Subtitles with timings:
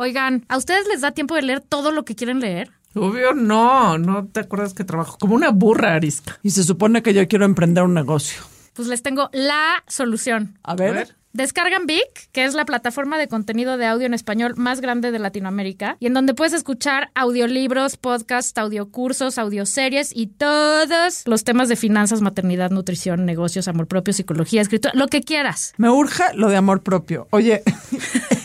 [0.00, 2.70] Oigan, ¿a ustedes les da tiempo de leer todo lo que quieren leer?
[2.94, 6.38] Obvio no, no te acuerdas que trabajo como una burra arisca.
[6.42, 8.42] Y se supone que yo quiero emprender un negocio.
[8.72, 10.58] Pues les tengo la solución.
[10.62, 10.88] A ver.
[10.88, 11.16] A ver.
[11.34, 15.18] Descargan Vic, que es la plataforma de contenido de audio en español más grande de
[15.18, 21.76] Latinoamérica, y en donde puedes escuchar audiolibros, podcasts, audiocursos, audioseries y todos los temas de
[21.76, 25.74] finanzas, maternidad, nutrición, negocios, amor propio, psicología, escritura, lo que quieras.
[25.76, 27.28] Me urge lo de amor propio.
[27.30, 27.62] Oye,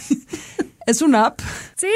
[0.85, 1.39] ¿es una app?
[1.75, 1.87] Sí,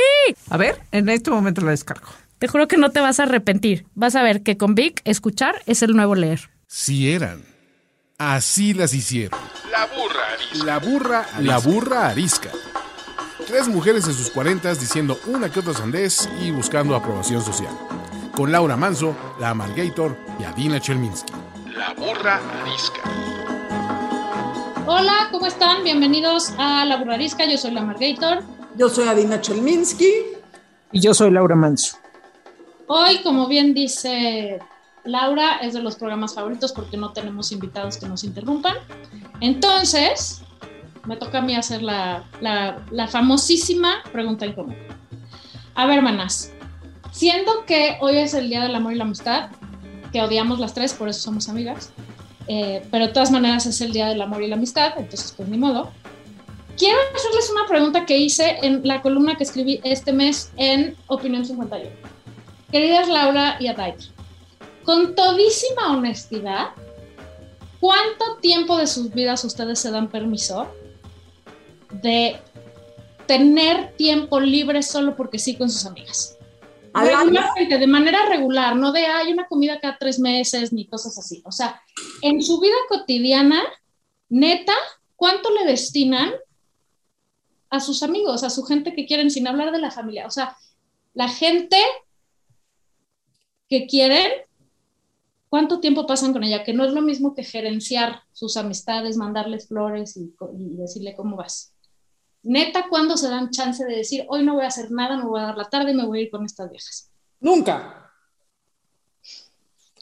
[0.49, 2.07] A ver, en este momento la descargo.
[2.39, 3.85] te juro que no te vas a arrepentir.
[3.95, 6.49] Vas a ver que con Vic escuchar es el nuevo leer.
[6.67, 7.43] Si eran.
[8.17, 9.39] Así las hicieron.
[9.71, 10.65] La burra arisca.
[10.65, 12.49] La burra, la burra arisca.
[13.47, 17.73] Tres mujeres en sus cuarentas diciendo una que otra sandez y buscando aprobación social.
[18.35, 21.33] Con Laura Manso, la Amalgator y Adina Chelminsky.
[21.75, 23.01] La burra arisca.
[24.85, 25.83] Hola, ¿cómo están?
[25.83, 27.45] Bienvenidos a La Burrarisca.
[27.45, 28.43] Yo soy la Margator.
[28.79, 30.09] Yo soy Adina Chelminsky.
[30.93, 31.97] Y yo soy Laura Manso.
[32.87, 34.59] Hoy, como bien dice
[35.03, 38.75] Laura, es de los programas favoritos porque no tenemos invitados que nos interrumpan.
[39.41, 40.41] Entonces,
[41.05, 44.77] me toca a mí hacer la, la- la famosísima pregunta incómoda.
[45.75, 46.51] A ver, manas,
[47.11, 49.49] siendo que hoy es el Día del Amor y la Amistad,
[50.11, 51.91] que odiamos las tres, por eso somos amigas,
[52.47, 55.47] eh, pero de todas maneras es el Día del Amor y la Amistad, entonces pues
[55.49, 55.91] ni modo.
[56.79, 61.45] Quiero hacerles una pregunta que hice en la columna que escribí este mes en Opinión
[61.45, 61.89] 51.
[62.71, 64.05] Queridas Laura y Adaita,
[64.85, 66.69] con todísima honestidad,
[67.81, 70.69] ¿cuánto tiempo de sus vidas ustedes se dan permiso
[72.01, 72.39] de
[73.27, 76.37] tener tiempo libre solo porque sí con sus amigas?
[76.93, 81.41] Regularmente, de manera regular, no de hay una comida cada tres meses ni cosas así.
[81.43, 81.81] O sea,
[82.21, 83.61] en su vida cotidiana,
[84.29, 84.73] neta,
[85.17, 86.31] ¿cuánto le destinan
[87.69, 90.25] a sus amigos, a su gente que quieren, sin hablar de la familia?
[90.25, 90.55] O sea,
[91.13, 91.77] la gente
[93.67, 94.31] que quieren,
[95.49, 96.63] ¿cuánto tiempo pasan con ella?
[96.63, 100.33] Que no es lo mismo que gerenciar sus amistades, mandarles flores y,
[100.75, 101.73] decirle cómo vas.
[102.41, 105.39] Neta, ¿cuándo se dan chance de decir, hoy no voy a hacer nada, me voy
[105.39, 107.11] a dar la tarde y me voy a ir con estas viejas?
[107.39, 108.11] Nunca.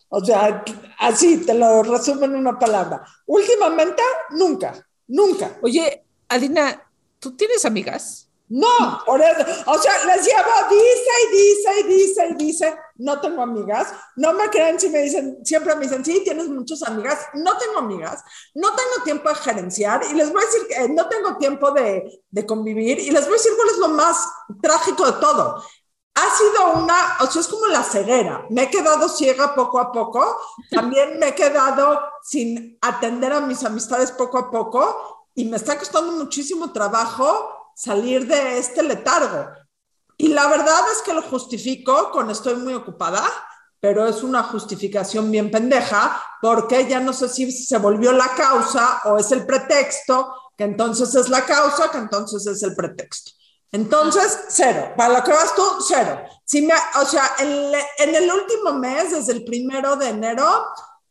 [0.10, 0.64] O sea,
[1.00, 3.06] así te lo resumo en una palabra.
[3.26, 4.02] Últimamente,
[4.32, 4.74] nunca,
[5.08, 5.58] nunca.
[5.62, 6.87] Oye, Adina,
[7.20, 8.28] ¿tú tienes amigas?
[8.50, 13.20] No, por eso, o sea, les llevo, dice y dice y dice y dice, no
[13.20, 17.20] tengo amigas, no me creen si me dicen, siempre me dicen, sí, tienes muchas amigas,
[17.34, 18.24] no tengo amigas,
[18.56, 21.72] no tengo tiempo de gerenciar y les voy a decir que eh, no tengo tiempo
[21.72, 24.26] de, de convivir y les voy a decir cuál es lo más
[24.62, 25.62] trágico de todo.
[26.16, 28.48] Ha sido una, o sea, es como la ceguera.
[28.50, 30.36] Me he quedado ciega poco a poco.
[30.72, 35.78] También me he quedado sin atender a mis amistades poco a poco y me está
[35.78, 39.48] costando muchísimo trabajo salir de este letargo.
[40.18, 43.24] Y la verdad es que lo justifico con estoy muy ocupada,
[43.80, 49.02] pero es una justificación bien pendeja porque ya no sé si se volvió la causa
[49.06, 53.34] o es el pretexto, que entonces es la causa, que entonces es el pretexto.
[53.72, 54.94] Entonces, cero.
[54.98, 56.20] Para lo que vas tú, cero.
[56.46, 60.66] Si me, o sea, en, en el último mes, desde el primero de enero,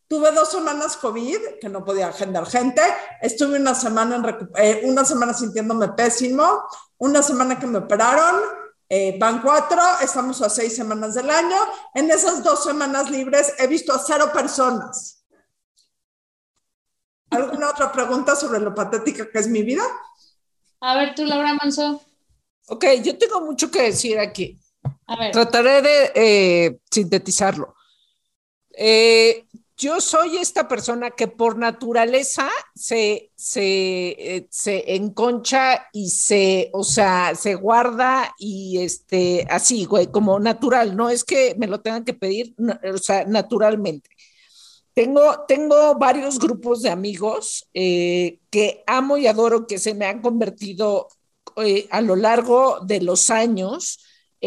[0.09, 2.83] Tuve dos semanas COVID, que no podía agendar gente.
[3.21, 6.62] Estuve una semana, en eh, una semana sintiéndome pésimo.
[6.99, 8.43] Una semana que me operaron.
[8.89, 11.56] eh, van cuatro, estamos a seis semanas del año.
[11.94, 15.25] En esas dos semanas libres he visto a cero personas.
[17.31, 19.83] ¿Alguna otra pregunta sobre lo patética que es mi vida?
[20.81, 22.00] A ver, tú, Laura Manso.
[22.69, 24.59] Ok, yo tengo mucho que decir aquí.
[25.09, 27.75] A ver, Trataré de eh, sintetizarlo.
[28.71, 29.44] Eh,
[29.76, 36.82] yo soy esta persona que por naturaleza se, se, eh, se enconcha y se, o
[36.82, 42.04] sea, se guarda y este, así, güey, como natural, no es que me lo tengan
[42.04, 42.54] que pedir,
[42.92, 44.09] o sea, naturalmente.
[44.94, 50.22] Tengo, tengo varios grupos de amigos eh, que amo y adoro, que se me han
[50.22, 51.08] convertido
[51.56, 53.98] eh, a lo largo de los años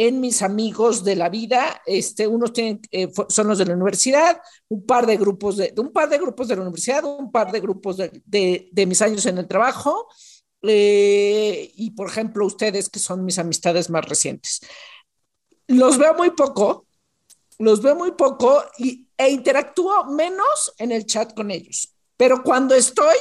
[0.06, 1.82] en mis amigos de la vida.
[1.86, 5.92] Este, unos tienen, eh, son los de la universidad, un par de grupos de, un
[5.92, 9.26] par de grupos de la universidad, un par de grupos de, de, de mis años
[9.26, 10.08] en el trabajo.
[10.62, 14.62] eh, y por ejemplo, ustedes que son mis amistades más recientes.
[15.68, 16.86] Los veo muy poco,
[17.60, 21.94] los veo muy poco y, e interactúo menos en el chat con ellos.
[22.18, 23.18] Pero cuando estoy,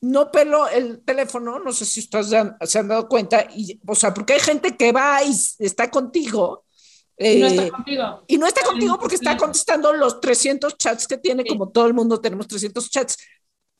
[0.00, 3.94] no pelo el teléfono, no sé si ustedes han- se han dado cuenta, y, o
[3.94, 6.64] sea, porque hay gente que va y está contigo.
[7.20, 8.22] no está eh, contigo.
[8.28, 11.48] y no está contigo porque está contestando los 300 chats que tiene, Sí.
[11.48, 13.16] como todo el mundo tenemos 300 chats.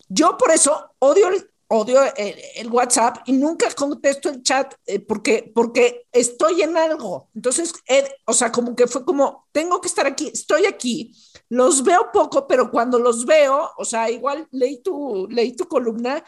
[0.09, 4.99] Yo por eso odio, el- odio el, el WhatsApp y nunca contesto el chat eh,
[4.99, 7.29] porque, porque estoy en algo.
[7.35, 11.13] Entonces, eh, o sea, como que fue como, tengo que estar aquí, estoy aquí,
[11.51, 16.23] los veo poco, pero cuando los veo, o sea, igual leí tu, leí tu columna,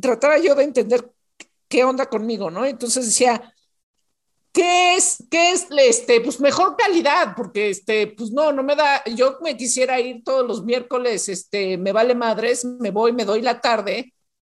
[0.00, 1.10] trataba yo de entender
[1.68, 2.64] qué onda conmigo, ¿no?
[2.66, 3.54] Entonces decía,
[4.52, 7.34] ¿qué es, qué es, este, pues mejor calidad?
[7.36, 11.78] Porque, este, pues no, no me da, yo me quisiera ir todos los miércoles, este,
[11.78, 14.12] me vale madres, me voy, me doy la tarde,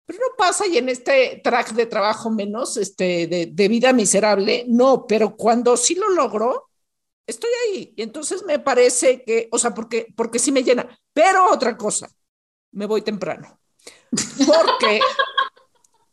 [0.05, 4.65] pero no pasa y en este track de trabajo menos, este, de, de vida miserable,
[4.67, 6.70] no, pero cuando sí lo logro,
[7.31, 7.93] estoy ahí.
[7.95, 10.87] Y entonces me parece que, o sea, porque, porque sí me llena.
[11.13, 12.09] Pero otra cosa,
[12.71, 13.59] me voy temprano.
[14.45, 14.99] Porque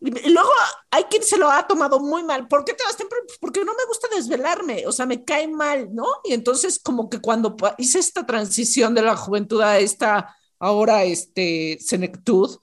[0.01, 0.51] y luego
[0.91, 2.47] hay quien se lo ha tomado muy mal.
[2.47, 3.25] ¿Por qué te vas temprano?
[3.27, 6.07] Pues porque no me gusta desvelarme, o sea, me cae mal, ¿no?
[6.25, 11.79] Y entonces como que cuando hice esta transición de la juventud a esta ahora este
[11.81, 12.59] senectud,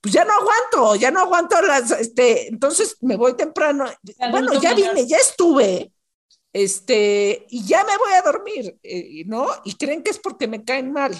[0.00, 3.86] pues ya no aguanto, ya no aguanto las, este, entonces me voy temprano.
[4.30, 5.92] Bueno, ya vine, ya estuve,
[6.52, 9.46] este, y ya me voy a dormir, eh, ¿no?
[9.64, 11.14] Y creen que es porque me caen mal,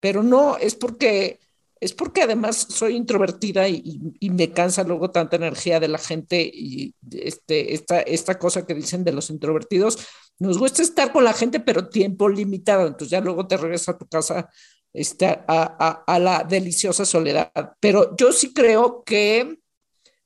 [0.00, 1.40] pero no, es porque
[1.80, 6.94] es porque además soy introvertida y, me cansa luego tanta energía de la gente y
[7.10, 9.98] este, esta, esta cosa que dicen de los introvertidos.
[10.38, 12.86] Nos gusta estar con la gente, pero tiempo limitado.
[12.86, 14.50] Entonces ya luego te regresas a tu casa
[14.92, 17.50] este, a, a, la deliciosa soledad.
[17.80, 19.58] Pero yo sí creo que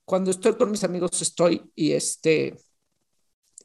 [0.05, 2.57] cuando estoy con mis amigos estoy y este...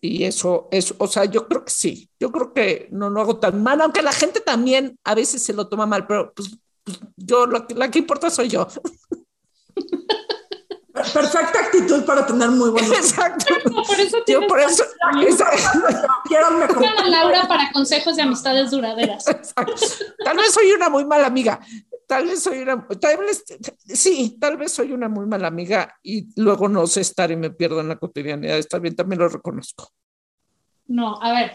[0.02, 3.38] Y eso, eso, o sea, yo creo que sí, yo creo que no lo hago
[3.38, 6.58] tan mal, aunque la gente también a veces se lo toma mal, pero pues
[7.18, 8.68] yo, lo, la que importa soy yo.
[11.14, 12.92] Perfecta actitud para tener muy buenos.
[12.98, 13.54] Exacto.
[13.72, 14.84] No, por eso yo por eso.
[15.26, 15.50] esa,
[16.26, 16.86] quiero mejor.
[16.86, 19.28] a Laura para consejos de amistades duraderas.
[19.28, 19.74] Exacto.
[20.24, 21.60] Tal vez soy una muy mala amiga.
[22.10, 23.44] Tal vez soy una, tal vez,
[23.86, 27.52] sí, tal vez soy una muy mala amiga y luego no sé estar y me
[27.52, 28.58] pierdo en la cotidianidad.
[28.58, 29.92] Está bien, también lo reconozco.
[30.88, 31.52] No, a ver,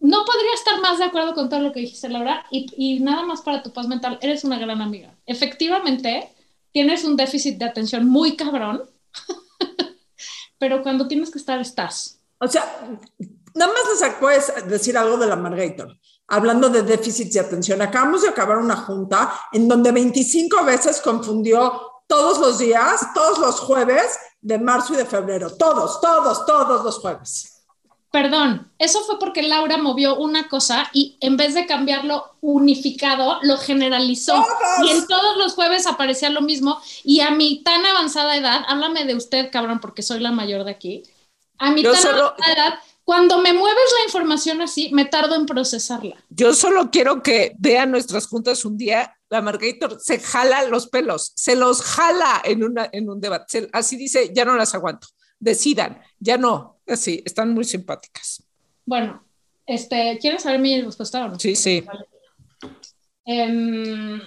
[0.00, 3.24] no podría estar más de acuerdo con todo lo que dijiste, Laura, y, y, nada
[3.24, 5.14] más para tu paz mental, eres una gran amiga.
[5.24, 6.28] Efectivamente,
[6.72, 8.82] tienes un déficit de atención muy cabrón,
[10.58, 12.20] pero cuando tienes que estar, estás.
[12.38, 12.64] O sea,
[13.54, 15.96] nada más les puedes decir algo de la Margator.
[16.28, 21.80] Hablando de déficit de atención, acabamos de acabar una junta en donde 25 veces confundió
[22.06, 26.98] todos los días, todos los jueves de marzo y de febrero, todos, todos, todos los
[26.98, 27.54] jueves.
[28.10, 33.58] Perdón, eso fue porque Laura movió una cosa y en vez de cambiarlo unificado, lo
[33.58, 34.32] generalizó.
[34.34, 34.88] ¡Todos!
[34.88, 36.80] Y en todos los jueves aparecía lo mismo.
[37.04, 40.70] Y a mi tan avanzada edad, háblame de usted, cabrón, porque soy la mayor de
[40.70, 41.02] aquí.
[41.58, 42.74] A mi Yo tan solo- avanzada edad,
[43.08, 46.22] cuando me mueves la información así, me tardo en procesarla.
[46.28, 49.16] Yo solo quiero que vean nuestras juntas un día.
[49.30, 53.46] La Margator se jala los pelos, se los jala en, una, en un debate.
[53.48, 55.06] Se- así dice, ya no las aguanto.
[55.40, 56.80] Decidan, ya no.
[56.86, 58.42] Así, están muy simpáticas.
[58.84, 59.24] Bueno,
[59.64, 61.40] este, ¿quieres saber mi respuesta o no?
[61.40, 61.82] Sí, sí.
[63.24, 64.20] Em,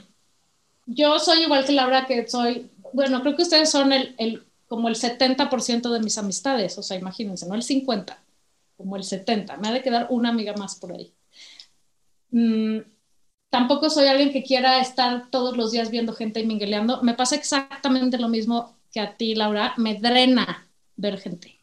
[0.88, 4.88] yo soy igual que Laura, que soy, bueno, creo que ustedes son el, el como
[4.88, 8.24] el 70% de mis amistades, o sea, imagínense, no el 50,
[8.82, 11.14] como el 70, me ha de quedar una amiga más por ahí.
[12.32, 12.80] Mm,
[13.50, 17.36] tampoco soy alguien que quiera estar todos los días viendo gente y mingueleando, me pasa
[17.36, 21.60] exactamente lo mismo que a ti, Laura, me drena ver gente.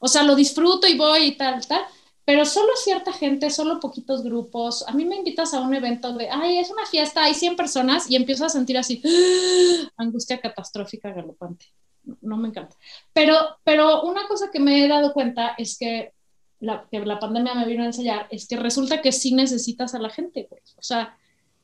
[0.00, 1.82] O sea, lo disfruto y voy y tal, tal,
[2.24, 4.84] pero solo cierta gente, solo poquitos grupos.
[4.88, 8.10] A mí me invitas a un evento de, ay, es una fiesta, hay 100 personas
[8.10, 9.00] y empiezo a sentir así,
[9.96, 11.66] angustia catastrófica galopante.
[12.02, 12.76] No, no me encanta.
[13.12, 16.12] Pero, pero una cosa que me he dado cuenta es que
[16.60, 19.98] la, que la pandemia me vino a enseñar es que resulta que sí necesitas a
[19.98, 20.62] la gente, güey.
[20.76, 21.16] O sea,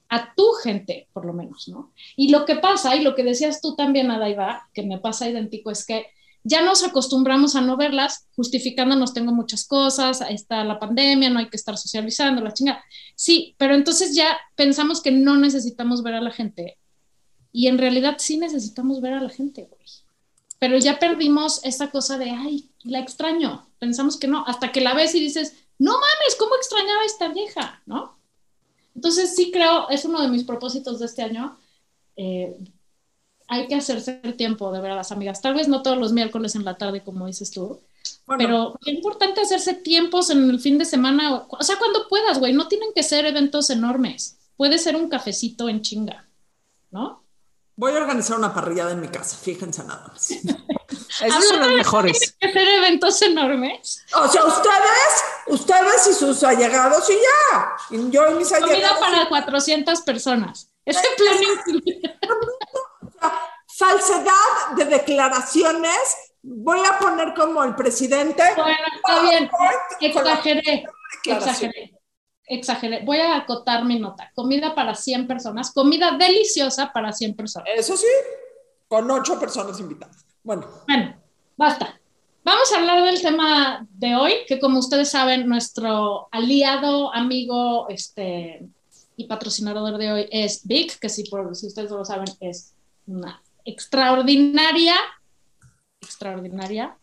[0.09, 1.93] a tu gente, por lo menos, ¿no?
[2.17, 5.71] Y lo que pasa, y lo que decías tú también, Adaiva, que me pasa idéntico,
[5.71, 6.07] es que
[6.45, 11.49] ya nos acostumbramos a no verlas, justificándonos, tengo muchas cosas, está la pandemia, no hay
[11.49, 12.85] que estar socializando, la chingada.
[13.15, 16.79] Sí, pero entonces ya pensamos que no necesitamos ver a la gente
[17.53, 19.81] y en realidad sí necesitamos ver a la gente, güey.
[20.63, 23.67] Pero ya perdimos esa cosa de, ay, la extraño.
[23.81, 27.27] Pensamos que no, hasta que la ves y dices, no mames, ¿cómo extrañaba a esta
[27.27, 27.83] vieja?
[27.85, 28.17] ¿No?
[28.95, 31.59] Entonces sí creo, es uno de mis propósitos de este año,
[32.15, 32.57] eh,
[33.49, 35.43] hay que hacerse el tiempo de ver a las amigas.
[35.43, 37.81] Tal vez no todos los miércoles en la tarde, como dices tú,
[38.25, 42.07] Bueno, pero es importante hacerse tiempos en el fin de semana, o, o sea, cuando
[42.09, 42.53] puedas, güey.
[42.53, 44.39] No tienen que ser eventos enormes.
[44.57, 46.29] Puede ser un cafecito en chinga,
[46.93, 47.22] ¿no?
[47.83, 50.31] Voy a organizar una parrillada en mi casa, fíjense nada más.
[50.31, 52.37] Esos son los mejores.
[52.39, 54.05] Tienen que ser eventos enormes.
[54.15, 57.73] O sea, ustedes, ustedes y sus allegados y ya.
[57.91, 59.01] Y yo y mis Comida allegados.
[59.01, 60.71] para 400 personas.
[60.85, 62.19] Ese plan incluye-
[63.77, 66.17] falsedad de declaraciones.
[66.41, 68.45] Voy a poner como el presidente.
[68.57, 69.51] Bueno, está bien.
[70.01, 70.85] Exageré,
[71.25, 72.01] exageré,
[72.55, 73.05] exageré.
[73.05, 74.31] Voy a acotar mi nota.
[74.35, 77.69] Comida para 100 personas, comida deliciosa para 100 personas.
[77.75, 78.07] Eso sí,
[78.89, 80.25] con ocho personas invitadas.
[80.43, 81.17] Bueno, Bueno,
[81.57, 81.99] basta.
[82.45, 88.67] Vamos a hablar del tema de hoy, que como ustedes saben, nuestro aliado, amigo este,
[89.17, 92.75] y patrocinador de hoy es Vic, que si, por, si ustedes no lo saben, es
[93.07, 94.97] una extraordinaria,
[96.01, 96.97] extraordinaria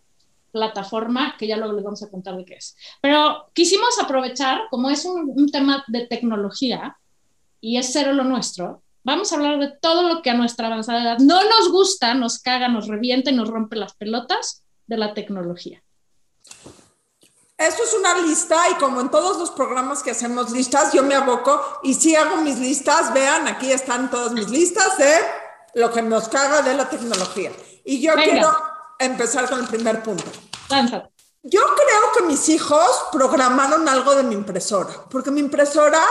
[0.52, 2.76] plataforma que ya luego les vamos a contar de qué es.
[3.02, 6.98] Pero quisimos aprovechar, como es un, un tema de tecnología
[7.62, 11.02] y es cero lo nuestro, vamos a hablar de todo lo que a nuestra avanzada
[11.02, 15.14] edad no nos gusta, nos caga, nos revienta y nos rompe las pelotas de la
[15.14, 15.84] tecnología.
[17.58, 21.16] esto es una lista y como en todos los programas que hacemos listas, yo me
[21.16, 25.14] aboco y si hago mis listas, vean, aquí están todas mis listas de
[25.76, 27.52] lo que nos caga de la tecnología.
[27.84, 28.32] Y yo Venga.
[28.32, 28.69] quiero
[29.00, 30.26] empezar con el primer punto.
[30.70, 31.10] Lánzate.
[31.42, 36.02] Yo creo que mis hijos programaron algo de mi impresora, porque mi impresora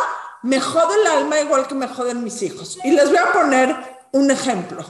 [0.42, 2.78] me jode el alma igual que me joden mis hijos.
[2.82, 4.84] Y les voy a poner un ejemplo.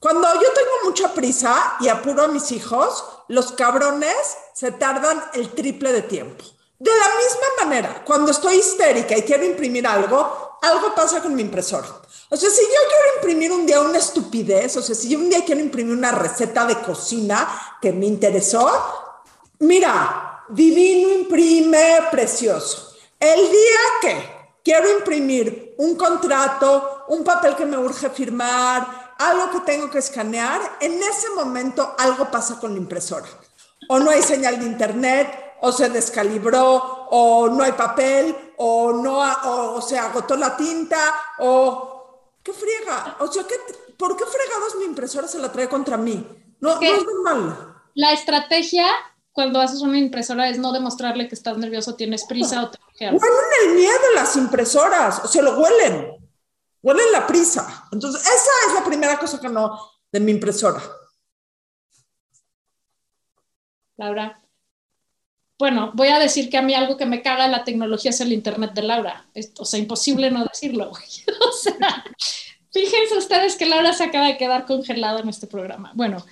[0.00, 5.50] Cuando yo tengo mucha prisa y apuro a mis hijos, los cabrones se tardan el
[5.50, 6.44] triple de tiempo.
[6.78, 11.42] De la misma manera, cuando estoy histérica y quiero imprimir algo, algo pasa con mi
[11.42, 11.88] impresora.
[12.28, 15.30] O sea, si yo quiero imprimir un día una estupidez, o sea, si yo un
[15.30, 18.68] día quiero imprimir una receta de cocina que me interesó,
[19.58, 22.94] Mira, divino imprime precioso.
[23.18, 29.60] El día que quiero imprimir un contrato, un papel que me urge firmar, algo que
[29.60, 33.26] tengo que escanear, en ese momento algo pasa con la impresora.
[33.88, 39.22] O no hay señal de internet, o se descalibró, o no hay papel, o no,
[39.22, 40.98] ha- o, o se agotó la tinta,
[41.38, 43.16] o qué friega.
[43.20, 43.54] O sea, ¿qué,
[43.98, 46.26] ¿por qué fregados mi impresora se la trae contra mí?
[46.60, 47.74] No, no es normal.
[47.94, 48.86] La estrategia
[49.32, 52.78] cuando haces una impresora es no demostrarle que estás nervioso, tienes prisa o te.
[53.00, 56.12] Huelen el miedo las impresoras, o sea, lo huelen.
[56.82, 57.86] Huelen la prisa.
[57.92, 59.78] Entonces, esa es la primera cosa que no
[60.10, 60.80] de mi impresora.
[63.98, 64.40] Laura.
[65.58, 68.32] Bueno, voy a decir que a mí algo que me caga la tecnología es el
[68.32, 69.26] internet de Laura.
[69.58, 70.92] O sea, imposible no decirlo.
[71.48, 72.04] O sea,
[72.70, 75.92] fíjense ustedes que Laura se acaba de quedar congelada en este programa.
[75.94, 76.24] Bueno,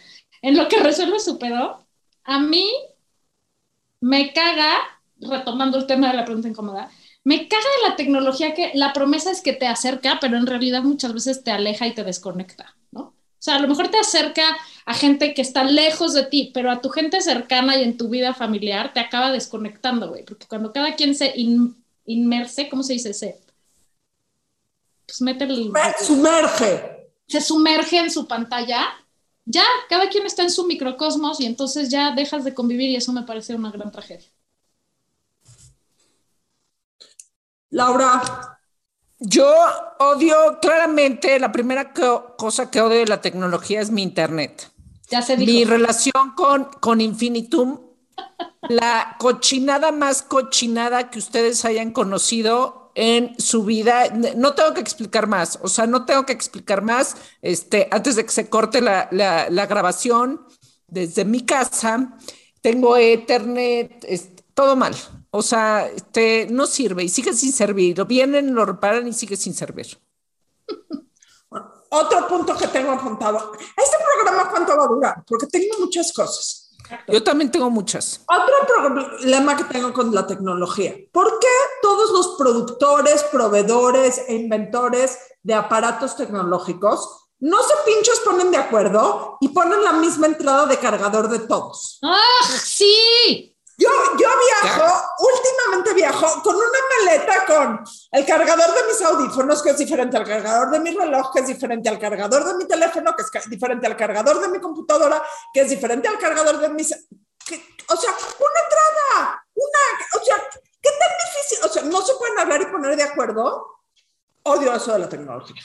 [0.42, 1.86] en lo que resuelve su pedo,
[2.24, 2.70] a mí
[4.00, 4.76] me caga,
[5.18, 6.90] retomando el tema de la pregunta incómoda,
[7.24, 11.14] me caga la tecnología que la promesa es que te acerca, pero en realidad muchas
[11.14, 13.14] veces te aleja y te desconecta, ¿no?
[13.44, 14.42] O sea, a lo mejor te acerca
[14.86, 18.08] a gente que está lejos de ti, pero a tu gente cercana y en tu
[18.08, 22.94] vida familiar te acaba desconectando, güey, porque cuando cada quien se in- inmerse, ¿cómo se
[22.94, 23.12] dice?
[23.12, 23.38] Se,
[25.04, 27.10] pues mete el, Me sumerge.
[27.28, 28.82] se sumerge en su pantalla,
[29.44, 33.12] ya, cada quien está en su microcosmos y entonces ya dejas de convivir y eso
[33.12, 34.26] me parece una gran tragedia.
[37.70, 38.53] Laura,
[39.26, 39.50] Yo
[40.00, 44.70] odio claramente, la primera co- cosa que odio de la tecnología es mi internet.
[45.10, 45.50] Ya se dijo.
[45.50, 47.80] Mi relación con, con Infinitum,
[48.68, 54.08] la cochinada más cochinada que ustedes hayan conocido en su vida.
[54.36, 57.16] No tengo que explicar más, o sea, no tengo que explicar más.
[57.42, 60.46] Este, antes de que se corte la, la- la grabación,
[60.86, 62.16] desde mi casa,
[62.60, 64.94] tengo Ethernet, es- todo mal.
[65.36, 67.98] O sea, este, no sirve y sigue sin servir.
[67.98, 69.98] Lo vienen, lo reparan y sigue sin servir.
[71.88, 73.52] otro punto que tengo apuntado.
[73.76, 75.24] Este programa, ¿cuánto va a durar?
[75.26, 76.70] Porque tengo muchas cosas.
[77.08, 78.20] Yo también tengo muchas.
[78.28, 80.94] Otro problema que tengo con la tecnología.
[81.10, 81.48] ¿Por qué
[81.82, 89.38] todos los productores, proveedores e inventores de aparatos tecnológicos no se pinchos ponen de acuerdo
[89.40, 91.98] y ponen la misma entrada de cargador de todos?
[92.04, 93.53] ¡Ah, sí!
[93.76, 93.88] Yo,
[94.18, 94.28] yo
[94.62, 96.66] viajo, últimamente viajo con una
[97.04, 101.32] maleta con el cargador de mis audífonos, que es diferente al cargador de mi reloj,
[101.32, 104.60] que es diferente al cargador de mi teléfono, que es diferente al cargador de mi
[104.60, 106.90] computadora, que es diferente al cargador de mis...
[107.44, 110.20] que- o sea, una entrada, una...
[110.20, 110.36] O sea,
[110.80, 111.58] ¿qué tan difícil?
[111.64, 113.66] O sea, ¿no se pueden hablar y poner de acuerdo?
[114.44, 115.60] Odio eso de la tecnología.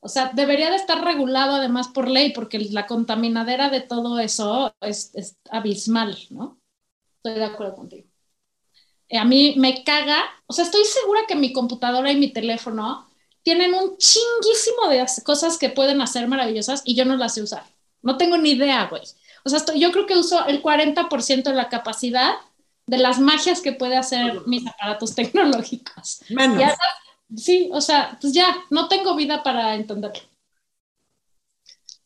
[0.00, 4.74] O sea, debería de estar regulado además por ley, porque la contaminadera de todo eso
[4.80, 6.58] es, es abismal, ¿no?
[7.22, 8.08] Estoy de acuerdo contigo.
[9.08, 13.06] Eh, a mí me caga, o sea, estoy segura que mi computadora y mi teléfono
[13.42, 17.42] tienen un chinguísimo de as- cosas que pueden hacer maravillosas y yo no las sé
[17.42, 17.64] usar.
[18.02, 19.02] No tengo ni idea, güey.
[19.44, 22.34] O sea, estoy- yo creo que uso el 40% de la capacidad
[22.86, 26.20] de las magias que puede hacer mis aparatos tecnológicos.
[26.28, 26.58] Menos.
[26.60, 26.76] Ya,
[27.36, 30.22] sí, o sea, pues ya, no tengo vida para entenderlo.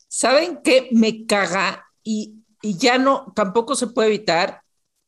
[0.08, 1.86] ¿Saben qué me caga?
[2.02, 4.62] Y, y ya no, tampoco se puede evitar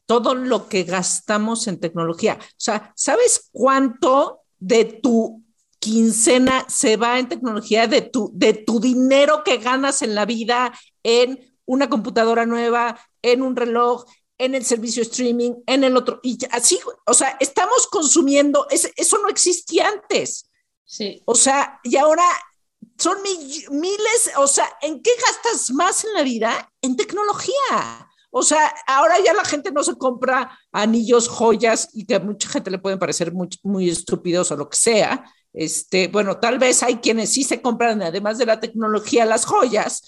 [0.08, 2.38] todo lo que gastamos en tecnología.
[2.40, 5.44] O sea, ¿sabes cuánto de tu
[5.78, 10.72] quincena se va en tecnología, de tu, de tu dinero que ganas en la vida,
[11.02, 14.06] en una computadora nueva, en un reloj,
[14.38, 19.28] en el servicio streaming, en el otro, y así, o sea, estamos consumiendo, eso no
[19.28, 20.48] existía antes.
[20.86, 21.22] Sí.
[21.26, 22.24] O sea, y ahora
[22.96, 26.72] son miles, o sea, ¿en qué gastas más en la vida?
[26.80, 28.07] En tecnología.
[28.30, 32.48] O sea, ahora ya la gente no se compra anillos, joyas, y que a mucha
[32.48, 35.24] gente le pueden parecer muy, muy estúpidos o lo que sea.
[35.52, 40.02] Este, bueno, tal vez hay quienes sí se compran, además de la tecnología, las joyas,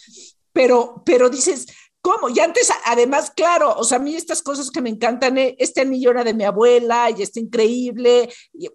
[0.52, 1.66] pero, pero dices,
[2.02, 2.28] ¿cómo?
[2.28, 5.80] Y antes, además, claro, o sea, a mí estas cosas que me encantan, eh, este
[5.80, 8.30] anillo era de mi abuela y está increíble.
[8.52, 8.68] Y,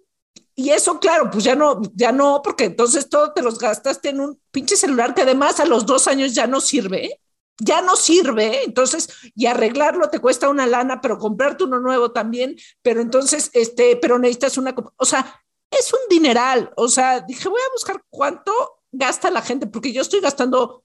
[0.55, 4.21] y eso, claro, pues ya no, ya no, porque entonces todo te los gastaste en
[4.21, 7.19] un pinche celular que además a los dos años ya no sirve
[7.57, 12.55] ya no sirve, entonces, y arreglarlo te cuesta una lana, pero comprarte uno nuevo también,
[12.81, 17.61] pero entonces, este, pero necesitas una, o sea, es un dineral, o sea, dije, voy
[17.61, 18.51] a buscar cuánto
[18.91, 20.83] gasta la gente, porque yo estoy gastando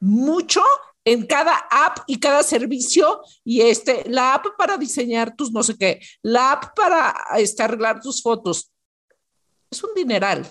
[0.00, 0.62] mucho
[1.04, 5.76] en cada app y cada servicio, y este, la app para diseñar tus no sé
[5.76, 8.70] qué, la app para este, arreglar tus fotos,
[9.70, 10.46] es un dineral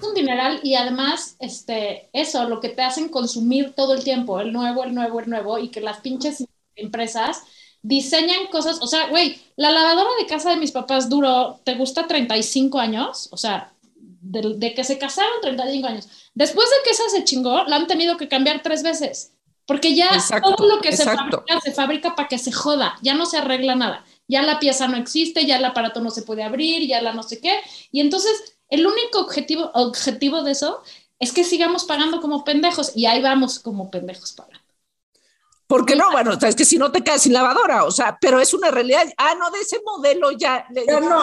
[0.00, 4.40] es un dineral y además, este, eso, lo que te hacen consumir todo el tiempo,
[4.40, 7.42] el nuevo, el nuevo, el nuevo, y que las pinches empresas
[7.82, 12.06] diseñan cosas, o sea, güey, la lavadora de casa de mis papás duró, ¿te gusta
[12.06, 13.28] 35 años?
[13.32, 13.72] O sea,
[14.20, 16.08] de, que se casaron 35 años.
[16.34, 19.32] Después de que esa se chingó, la han tenido que cambiar tres veces,
[19.66, 20.10] porque ya
[20.42, 23.74] todo lo que se fabrica se fabrica para que se joda, ya no se arregla
[23.74, 27.12] nada, ya la pieza no existe, ya el aparato no se puede abrir, ya la
[27.12, 27.60] no sé qué,
[27.92, 30.82] y entonces el único objetivo, objetivo de eso
[31.18, 34.60] es que sigamos pagando como pendejos y ahí vamos como pendejos pagando.
[35.66, 38.52] Porque no, bueno, es que si no te quedas sin lavadora, o sea, pero es
[38.54, 39.06] una realidad.
[39.16, 40.66] Ah, no, de ese modelo ya,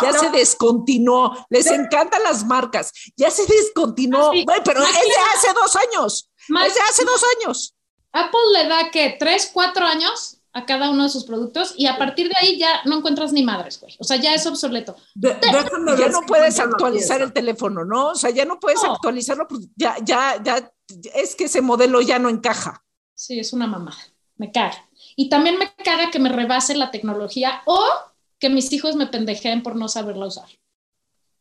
[0.01, 1.45] ya se descontinuó.
[1.49, 2.93] Les encantan las marcas.
[3.17, 4.31] Ya se descontinuó.
[4.47, 6.29] Ah, pero es de hace dos años.
[6.65, 7.75] es de hace dos años.
[8.13, 11.99] Apple le da que tres, cuatro años a cada uno de sus productos y a
[11.99, 13.95] partir de ahí ya no encuentras ni madres, güey.
[13.99, 14.95] O sea, ya es obsoleto.
[15.15, 18.07] ya no puedes actualizar el teléfono, ¿no?
[18.07, 20.71] O sea, ya no puedes actualizarlo, pues ya, ya, ya,
[21.13, 22.83] es que ese modelo ya no encaja.
[23.13, 23.97] Sí, es una mamada.
[24.35, 24.89] Me caga.
[25.15, 27.79] Y también me caga que me rebase la tecnología o
[28.39, 30.49] que mis hijos me pendejeen por no saberla usar.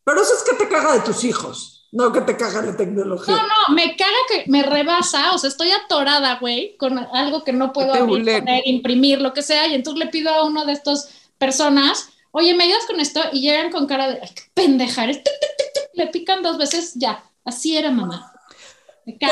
[0.03, 1.76] Pero eso es que te caga de tus hijos.
[1.91, 3.33] No que te caga la tecnología.
[3.33, 7.53] No, no, me caga que me rebasa, o sea, estoy atorada, güey, con algo que
[7.53, 11.09] no puedo abrir, imprimir, lo que sea, y entonces le pido a uno de estas
[11.37, 13.21] personas, oye, ¿me ayudas con esto?
[13.31, 14.19] Y llegan con cara de,
[14.53, 15.09] pendejar,
[15.93, 18.33] le pican dos veces, ya, así era mamá.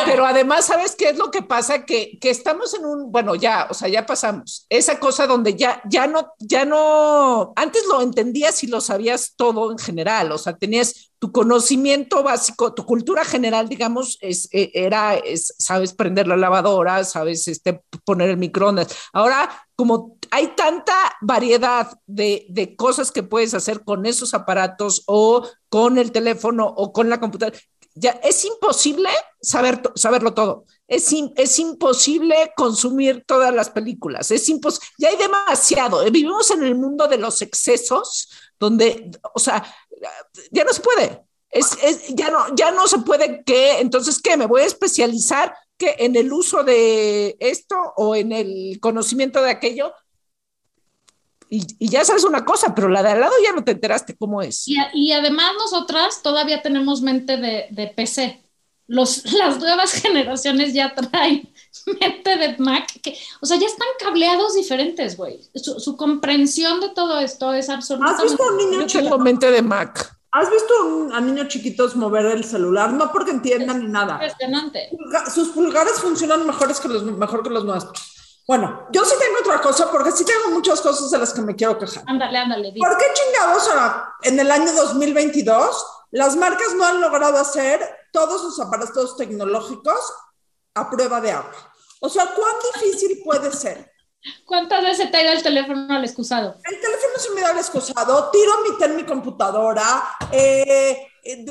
[0.06, 1.86] Pero además, ¿sabes qué es lo que pasa?
[1.86, 4.66] Que, que, estamos en un, bueno, ya, o sea, ya pasamos.
[4.70, 9.72] Esa cosa donde ya, ya no, ya no, antes lo entendías y lo sabías todo
[9.72, 15.16] en general, o sea, tenías tu conocimiento básico, tu cultura general, digamos, es, e, era,
[15.16, 18.96] es, sabes prender la lavadora, sabes este, poner el microondas.
[19.12, 25.48] Ahora, como hay tanta variedad de, de cosas que puedes hacer con esos aparatos o
[25.70, 27.58] con el teléfono o con la computadora,
[27.96, 29.10] ya es imposible
[29.42, 30.66] saber, saberlo todo.
[30.88, 34.30] Es, es imposible consumir todas las películas.
[34.32, 34.48] Es
[35.00, 36.04] ya hay demasiado.
[36.12, 38.30] Vivimos en el mundo de los excesos,
[38.60, 39.66] donde, o sea,
[40.52, 41.24] ya no se puede.
[41.50, 41.78] Es,
[42.10, 44.36] ya, no, ya no se puede que, entonces, ¿qué?
[44.36, 49.52] ¿Me voy a especializar que en el uso de esto o en el conocimiento de
[49.52, 49.94] aquello?
[51.80, 54.42] Y, ya sabes una cosa, pero la de al lado ya no te enteraste cómo
[54.42, 54.68] es.
[54.68, 58.42] Y, además nosotras todavía tenemos mente de, de, PC.
[58.88, 61.50] Los, las nuevas generaciones ya traen
[62.02, 65.40] mente de Mac, que, o sea, ya están cableados diferentes, güey.
[65.54, 68.24] Su, comprensión de todo esto es absolutamente...
[68.24, 69.20] ¿Has visto a un niño chiquito?
[69.20, 70.14] mente de Mac.
[70.32, 70.74] ¿Has visto
[71.14, 72.92] a niños chiquitos mover el celular?
[72.92, 74.16] No porque entiendan ni nada.
[74.16, 74.90] Impresionante.
[75.34, 78.15] Sus pulgares funcionan mejores que los, mejor que los nuestros.
[78.48, 81.56] Bueno, yo sí tengo otra cosa, porque sí tengo muchas cosas de las que me
[81.56, 82.04] quiero quejar.
[82.06, 82.74] Ándale, ándale.
[82.78, 83.70] ¿Por qué chingados
[84.22, 87.82] en el año 2022 las marcas no han logrado hacer
[88.12, 90.14] todos sus aparatos tecnológicos
[90.76, 91.74] a prueba de agua?
[92.02, 93.92] O sea, ¿cuán difícil puede ser?
[94.46, 96.56] ¿Cuántas veces te ha ido el teléfono al excusado?
[96.64, 101.46] El teléfono se me da al excusado, tiro mi mi computadora, eh, eh,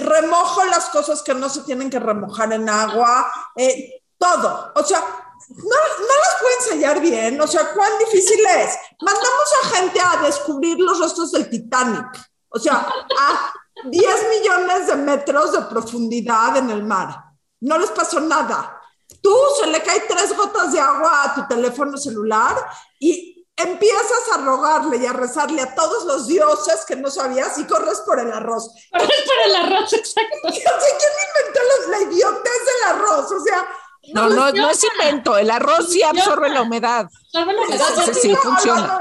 [0.00, 4.72] remojo las cosas que no se tienen que remojar en agua, eh, todo.
[4.74, 5.02] O sea,
[5.48, 8.76] no, no las puedo ensayar bien, o sea, ¿cuán difícil es?
[9.00, 12.06] Mandamos a gente a descubrir los rostros del Titanic,
[12.48, 13.52] o sea, a
[13.84, 17.14] 10 millones de metros de profundidad en el mar.
[17.60, 18.80] No les pasó nada.
[19.22, 22.56] Tú se le cae tres gotas de agua a tu teléfono celular
[22.98, 27.64] y empiezas a rogarle y a rezarle a todos los dioses que no sabías y
[27.66, 28.70] corres por el arroz.
[28.90, 30.36] Corres por el arroz, exacto.
[30.44, 33.66] Yo sé quién inventó los- la idiotez del arroz, o sea,
[34.12, 35.36] No, no, no es invento.
[35.36, 37.08] El arroz sí absorbe la humedad.
[37.32, 37.86] Absorbe la humedad.
[38.04, 39.00] Sí, sí, sí, ¿o lo funciona.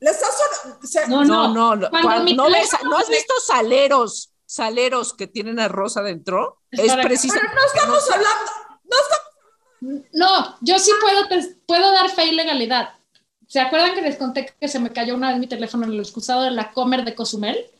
[0.00, 1.90] Les has No, No, no, no.
[1.90, 6.60] Cuando cuan- mi no, teléfono ¿no has visto saleros, saleros que tienen arroz adentro?
[6.70, 7.34] Es preciso.
[7.38, 8.50] Pero no estamos hablando,
[8.84, 12.90] no estamos No, yo sí puedo, te- puedo dar fe y legalidad.
[13.48, 16.00] ¿Se acuerdan que les conté que se me cayó una vez mi teléfono en el
[16.00, 17.70] excusado de la Comer de Cozumel?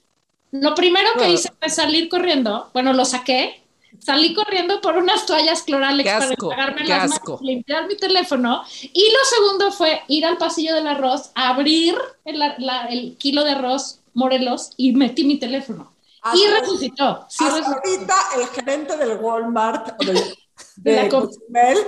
[0.53, 3.66] Lo primero que hice fue salir corriendo, bueno, lo saqué,
[4.01, 7.33] salí corriendo por unas toallas clorales Qué para enjuagarme las asco.
[7.33, 8.63] manos, limpiar mi teléfono.
[8.83, 13.53] Y lo segundo fue ir al pasillo del arroz, abrir el, la- el kilo de
[13.53, 15.93] arroz Morelos y metí mi teléfono.
[16.35, 17.27] Y Hasta- resucitó.
[17.29, 17.81] sí Hasta resucitó.
[17.89, 20.15] ahorita el gerente del Walmart o del-
[20.77, 21.79] De de, la Cozumel,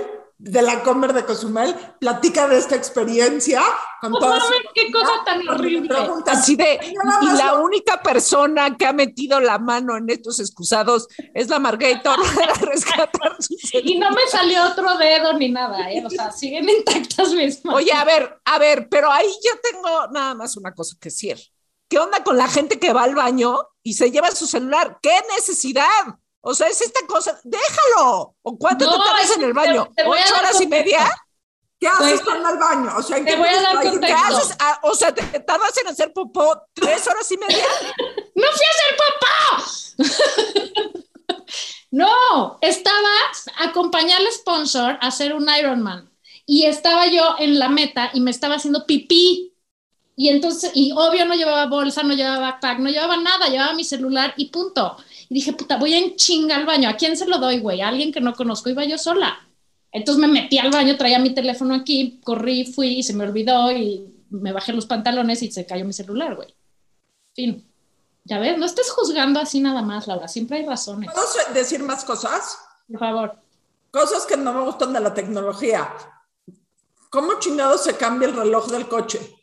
[0.41, 3.61] de la Comer de Cozumel, platica de esta experiencia
[4.01, 5.89] con No todas mames, qué cosa tan horrible.
[5.89, 6.39] preguntas.
[6.39, 6.79] Así de,
[7.23, 11.59] y la lo- única persona que ha metido la mano en estos excusados es la
[11.59, 13.37] Margator para rescatar.
[13.83, 16.05] Y no me salió otro dedo ni nada, ¿eh?
[16.07, 17.81] O sea, siguen intactas mis manos.
[17.83, 21.37] Oye, a ver, a ver, pero ahí yo tengo nada más una cosa que decir.
[21.89, 24.99] ¿Qué onda con la gente que va al baño y se lleva su celular?
[25.03, 25.89] ¿Qué necesidad?
[26.41, 28.35] O sea, es esta cosa, déjalo.
[28.43, 29.87] ¿O cuánto No, te tardas en el baño?
[29.95, 31.11] te- te ¿Ocho horas y media?
[31.81, 32.93] ¿Qué haces Pues, cuando al baño?
[32.97, 34.57] O sea, ¿en te qué voy a dar ¿Qué haces?
[34.59, 37.65] Ah, o sea, ¿te, te tardas en hacer popó tres horas y media?
[38.35, 39.65] ¡No fui a hacer papá!
[41.91, 43.09] no, estaba,
[43.59, 46.11] acompañé al sponsor a hacer un Ironman
[46.47, 49.48] y estaba yo en la meta y me estaba haciendo pipí.
[50.21, 53.85] Y entonces, y obvio no llevaba bolsa, no llevaba backpack, no llevaba nada, llevaba mi
[53.85, 54.97] celular y punto.
[55.29, 56.89] Y dije, puta, voy en chinga al baño.
[56.89, 57.83] ¿A quién se lo doy, güey?
[57.83, 59.39] A alguien que no conozco, iba yo sola.
[59.93, 63.71] Entonces me metí al baño, traía mi teléfono aquí, corrí, fui, y se me olvidó
[63.71, 66.53] y me bajé los pantalones y se cayó mi celular, güey.
[67.37, 67.65] Fin.
[68.25, 70.27] Ya ves, no estés juzgando así nada más, Laura.
[70.27, 71.13] Siempre hay razones.
[71.13, 72.59] ¿Puedo decir más cosas?
[72.89, 73.37] Por favor.
[73.93, 75.95] Cosas que no me gustan de la tecnología.
[77.09, 79.38] ¿Cómo chingado se cambia el reloj del coche?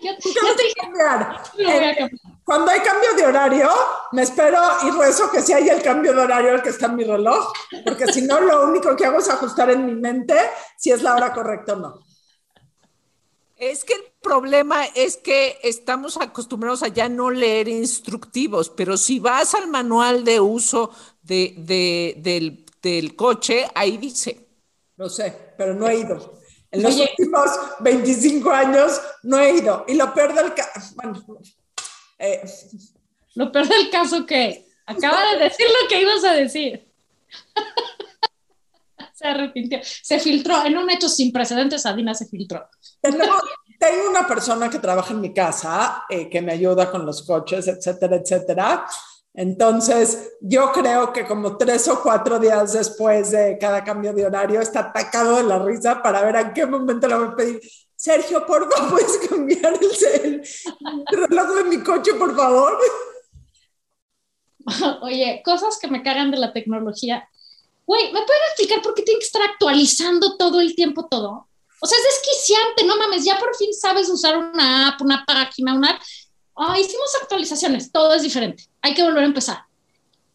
[0.00, 2.10] Voy a Eh, cambiar.
[2.44, 3.70] Cuando hay cambio de horario,
[4.12, 6.96] me espero y rezo que sí haya el cambio de horario al que está en
[6.96, 7.52] mi reloj,
[7.84, 10.34] porque si no, lo único que hago es ajustar en mi mente
[10.76, 12.00] si es la hora correcta o no.
[13.56, 19.20] Es que el problema es que estamos acostumbrados a ya no leer instructivos, pero si
[19.20, 20.90] vas al manual de uso
[21.22, 24.48] de, de- del, del coche, ahí dice.
[24.96, 26.41] Lo sé, pero no he ido.
[26.72, 27.10] En los Oye.
[27.10, 29.84] últimos 25 años no he ido.
[29.86, 31.22] Y lo peor del caso, bueno,
[32.18, 32.42] eh,
[33.34, 36.90] Lo peor del caso que acaba de decir lo que ibas a decir.
[39.14, 39.80] se arrepintió.
[39.82, 40.64] Se filtró.
[40.64, 42.66] En un hecho sin precedentes, Adina se filtró.
[43.02, 47.68] tengo una persona que trabaja en mi casa, eh, que me ayuda con los coches,
[47.68, 48.86] etcétera, etcétera.
[49.34, 54.60] Entonces, yo creo que como tres o cuatro días después de cada cambio de horario,
[54.60, 57.60] está atacado de la risa para ver en qué momento le voy a pedir.
[57.96, 60.42] Sergio, por favor, ¿puedes cambiar el,
[61.10, 62.78] el reloj de mi coche, por favor?
[65.02, 67.26] Oye, cosas que me cagan de la tecnología.
[67.86, 71.48] Güey, ¿me pueden explicar por qué tienen que estar actualizando todo el tiempo todo?
[71.80, 75.74] O sea, es desquiciante, no mames, ya por fin sabes usar una app, una página,
[75.74, 76.02] una app.
[76.56, 78.64] Ah, hicimos actualizaciones, todo es diferente.
[78.82, 79.58] Hay que volver a empezar.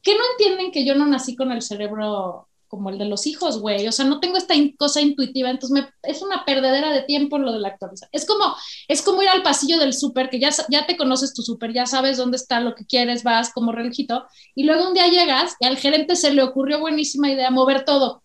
[0.02, 3.60] ¿Qué no entienden que yo no nací con el cerebro como el de los hijos,
[3.60, 3.88] güey?
[3.88, 7.38] O sea, no tengo esta in- cosa intuitiva, entonces me- es una perdedera de tiempo
[7.38, 8.10] lo de la actualización.
[8.14, 8.56] Es como,
[8.88, 11.86] es como ir al pasillo del súper, que ya, ya te conoces tu súper, ya
[11.86, 14.26] sabes dónde está lo que quieres, vas como relojito,
[14.56, 18.24] y luego un día llegas y al gerente se le ocurrió buenísima idea mover todo.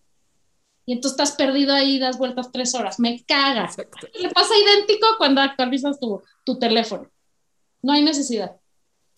[0.85, 2.99] Y entonces estás perdido ahí, das vueltas tres horas.
[2.99, 3.65] Me caga.
[3.65, 4.07] Exacto.
[4.19, 7.09] Le pasa idéntico cuando actualizas tu, tu teléfono.
[7.83, 8.57] No hay necesidad.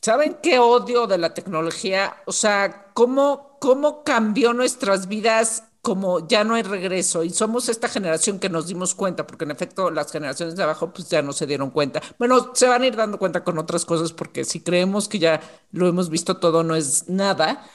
[0.02, 2.16] ¿Saben qué odio de la tecnología?
[2.28, 7.24] O sea, ¿cómo, cómo cambió nuestras vidas como ya no hay regreso?
[7.24, 10.94] Y somos esta generación que nos dimos cuenta, porque en efecto las generaciones de abajo
[10.94, 12.02] pues ya no se dieron cuenta.
[12.20, 15.42] Bueno, se van a ir dando cuenta con otras cosas, porque si creemos que ya
[15.72, 17.66] lo hemos visto todo, no es nada.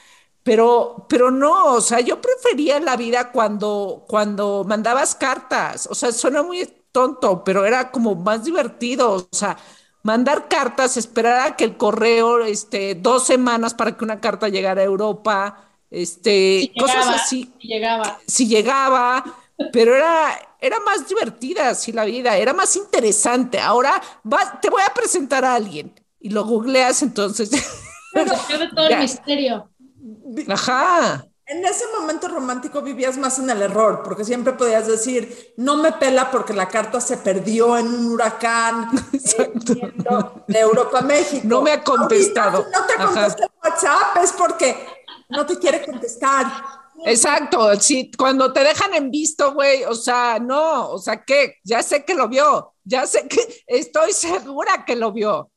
[0.43, 5.87] Pero, pero no, o sea, yo prefería la vida cuando, cuando mandabas cartas.
[5.91, 9.13] O sea, suena muy tonto, pero era como más divertido.
[9.13, 9.57] O sea,
[10.03, 14.81] mandar cartas, esperar a que el correo, este, dos semanas para que una carta llegara
[14.81, 18.19] a Europa, este, Si cosas llegaba, así, si llegaba.
[18.27, 19.23] si llegaba,
[19.71, 23.59] pero era, era más divertida así la vida, era más interesante.
[23.59, 27.49] Ahora vas, te voy a presentar a alguien y lo googleas entonces.
[27.49, 28.97] Se pierde todo Ya.
[28.97, 29.69] el misterio.
[30.47, 31.25] Ajá.
[31.51, 35.91] En ese momento romántico vivías más en el error, porque siempre podías decir, no me
[35.91, 39.51] pela porque la carta se perdió en un huracán eh,
[40.47, 41.45] de Europa a México.
[41.45, 42.59] No me ha contestado.
[42.59, 44.77] Ahorita, si no te contesta el WhatsApp es porque
[45.27, 46.47] no te quiere contestar.
[47.03, 51.55] Exacto, sí, cuando te dejan en visto, güey, o sea, no, o sea, ¿qué?
[51.65, 55.51] Ya sé que lo vio, ya sé que estoy segura que lo vio.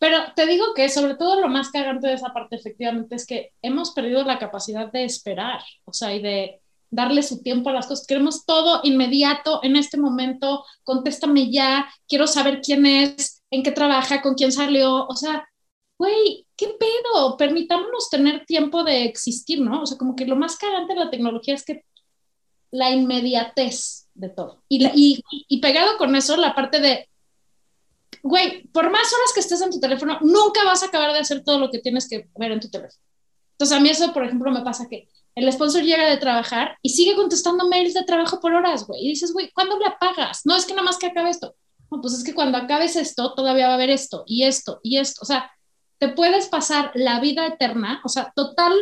[0.00, 3.52] Pero te digo que sobre todo lo más cagante de esa parte efectivamente es que
[3.62, 6.60] hemos perdido la capacidad de esperar, o sea, y de
[6.90, 8.06] darle su tiempo a las cosas.
[8.06, 14.22] Queremos todo inmediato, en este momento, contéstame ya, quiero saber quién es, en qué trabaja,
[14.22, 15.46] con quién salió, o sea,
[15.98, 17.36] güey, ¿qué pedo?
[17.36, 19.82] Permitámonos tener tiempo de existir, ¿no?
[19.82, 21.84] O sea, como que lo más cagante de la tecnología es que
[22.70, 24.62] la inmediatez de todo.
[24.68, 27.09] Y, la- y, y pegado con eso, la parte de,
[28.22, 31.42] güey, por más horas que estés en tu teléfono, nunca vas a acabar de hacer
[31.44, 33.02] todo lo que tienes que ver en tu teléfono.
[33.52, 36.90] Entonces, a mí eso, por ejemplo, me pasa que el sponsor llega de trabajar y
[36.90, 39.04] sigue contestando mails de trabajo por horas, güey.
[39.04, 40.42] Y dices, güey, ¿cuándo le apagas?
[40.44, 41.54] No, es que nada más que acabe esto.
[41.90, 44.98] No, pues es que cuando acabes esto, todavía va a haber esto y esto y
[44.98, 45.20] esto.
[45.22, 45.50] O sea,
[45.98, 48.72] te puedes pasar la vida eterna, o sea, total,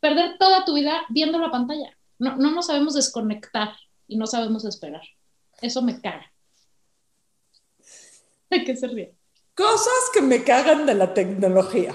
[0.00, 1.96] perder toda tu vida viendo la pantalla.
[2.18, 3.74] No, no nos sabemos desconectar
[4.06, 5.02] y no sabemos esperar.
[5.60, 6.32] Eso me caga.
[8.50, 9.14] ¿De qué se ríe?
[9.54, 11.94] Cosas que me cagan de la tecnología.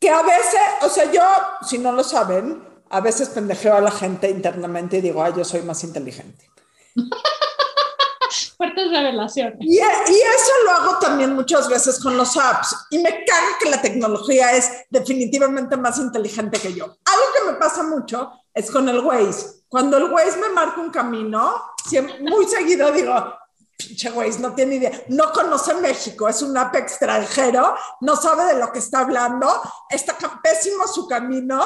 [0.00, 1.22] Que a veces, o sea, yo,
[1.66, 5.44] si no lo saben, a veces pendejeo a la gente internamente y digo, ay, yo
[5.44, 6.48] soy más inteligente.
[8.56, 9.58] Fuertes revelaciones.
[9.60, 12.74] Y, y eso lo hago también muchas veces con los apps.
[12.90, 16.84] Y me caga que la tecnología es definitivamente más inteligente que yo.
[16.84, 19.64] Algo que me pasa mucho es con el Waze.
[19.68, 23.37] Cuando el Waze me marca un camino, siempre, muy seguido digo,
[23.78, 24.90] pinche Waze, no tiene idea.
[25.08, 29.48] No conoce México, es un app extranjero, no sabe de lo que está hablando,
[29.88, 31.62] está pésimo su camino.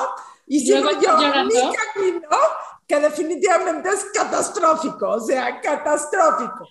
[0.46, 1.54] Y sigo yo llorando.
[1.54, 1.60] mi
[1.94, 2.28] camino,
[2.86, 6.68] que definitivamente es catastrófico, o sea, catastrófico.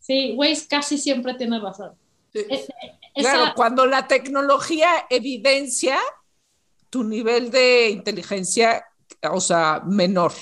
[0.00, 1.92] Sí, Waze casi siempre tiene razón.
[2.32, 2.66] Eh, eh,
[3.14, 5.98] esa- Claro, cuando la tecnología evidencia
[6.88, 8.86] tu nivel de inteligencia,
[9.30, 10.32] o sea, menor.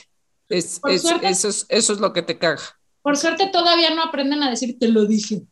[0.48, 2.62] Es, Por es- suerte- eso, es, eso es lo que te caga.
[3.06, 5.42] Por suerte todavía no aprenden a decir te lo dije.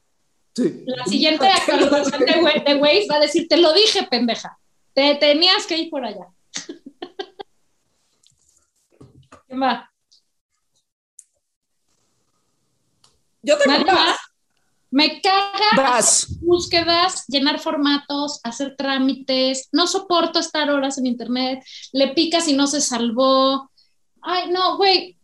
[0.57, 0.83] Sí.
[0.87, 4.59] La siguiente actualización de, Wa- de Waze va a decir te lo dije, pendeja.
[4.93, 6.27] Te tenías que ir por allá.
[9.47, 9.89] ¿Quién va?
[13.43, 14.17] Yo tengo ¿Nadie más?
[14.91, 16.27] Me caga Vas.
[16.41, 19.69] búsquedas, llenar formatos, hacer trámites.
[19.71, 21.63] No soporto estar horas en internet.
[21.93, 23.71] Le picas y no se salvó.
[24.23, 25.17] Ay, no, güey.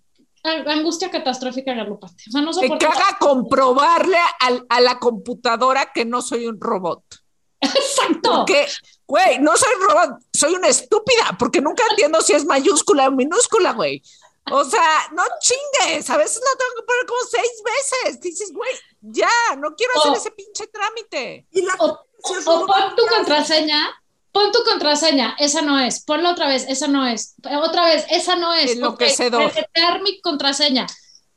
[0.42, 2.24] A- Angustia catastrófica galopante.
[2.28, 2.78] O sea, no Me soporto.
[2.88, 7.02] caga comprobarle al- a la computadora que no soy un robot.
[7.60, 8.30] Exacto.
[8.38, 8.66] Porque,
[9.06, 13.12] güey, no soy un robot, soy una estúpida, porque nunca entiendo si es mayúscula o
[13.12, 14.02] minúscula, güey.
[14.50, 18.20] O sea, no chingues, a veces lo tengo que poner como seis veces.
[18.20, 18.70] Dices, güey,
[19.02, 21.46] ya, no quiero hacer O- ese pinche trámite.
[21.50, 22.00] Y la O,
[22.44, 23.86] pon tu contraseña,
[24.32, 28.36] pon tu contraseña, esa no es, ponla otra vez, esa no es, otra vez, esa
[28.36, 28.72] no es.
[28.72, 29.42] Enloquecedor.
[29.42, 30.86] Ok, resetear mi contraseña.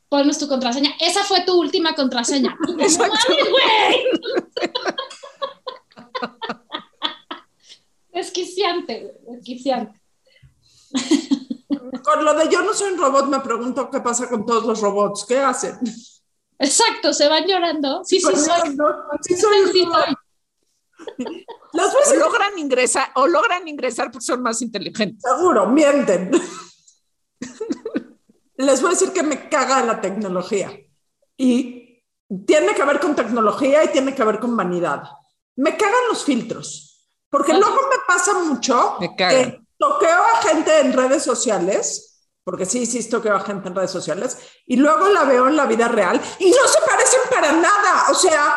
[0.08, 2.56] Pones tu contraseña, esa fue tu última contraseña.
[2.78, 3.18] Exacto.
[8.12, 10.00] Desquiciante, desquiciante.
[12.04, 14.80] Con lo de yo no soy un robot, me pregunto qué pasa con todos los
[14.80, 15.24] robots.
[15.26, 15.80] ¿Qué hacen?
[16.60, 18.04] Exacto, se van llorando.
[18.04, 18.36] Sí, sí, soy.
[19.22, 20.14] sí soy Sí, soy.
[21.72, 25.22] Voy a O logran ingresar, o logran ingresar porque son más inteligentes.
[25.22, 26.30] seguro, mienten.
[28.56, 30.72] Les voy a decir que me caga la tecnología.
[31.36, 32.02] Y
[32.46, 35.02] tiene que ver con tecnología y tiene que ver con vanidad.
[35.56, 36.90] Me cagan los filtros.
[37.28, 42.64] Porque Ah, luego me pasa mucho Me que toqueo a gente en redes sociales, porque
[42.64, 45.88] sí, sí, toqueo a gente en redes sociales, y luego la veo en la vida
[45.88, 48.04] real y no se parecen para nada.
[48.10, 48.54] O sea,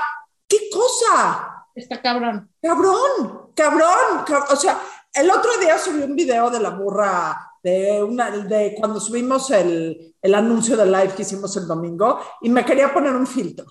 [0.48, 1.47] ¿qué cosa?
[1.78, 2.50] Está cabrón.
[2.62, 4.82] Cabrón, cabrón, cab- o sea,
[5.14, 10.16] el otro día subí un video de la burra de una de cuando subimos el,
[10.22, 13.66] el anuncio de live que hicimos el domingo y me quería poner un filtro.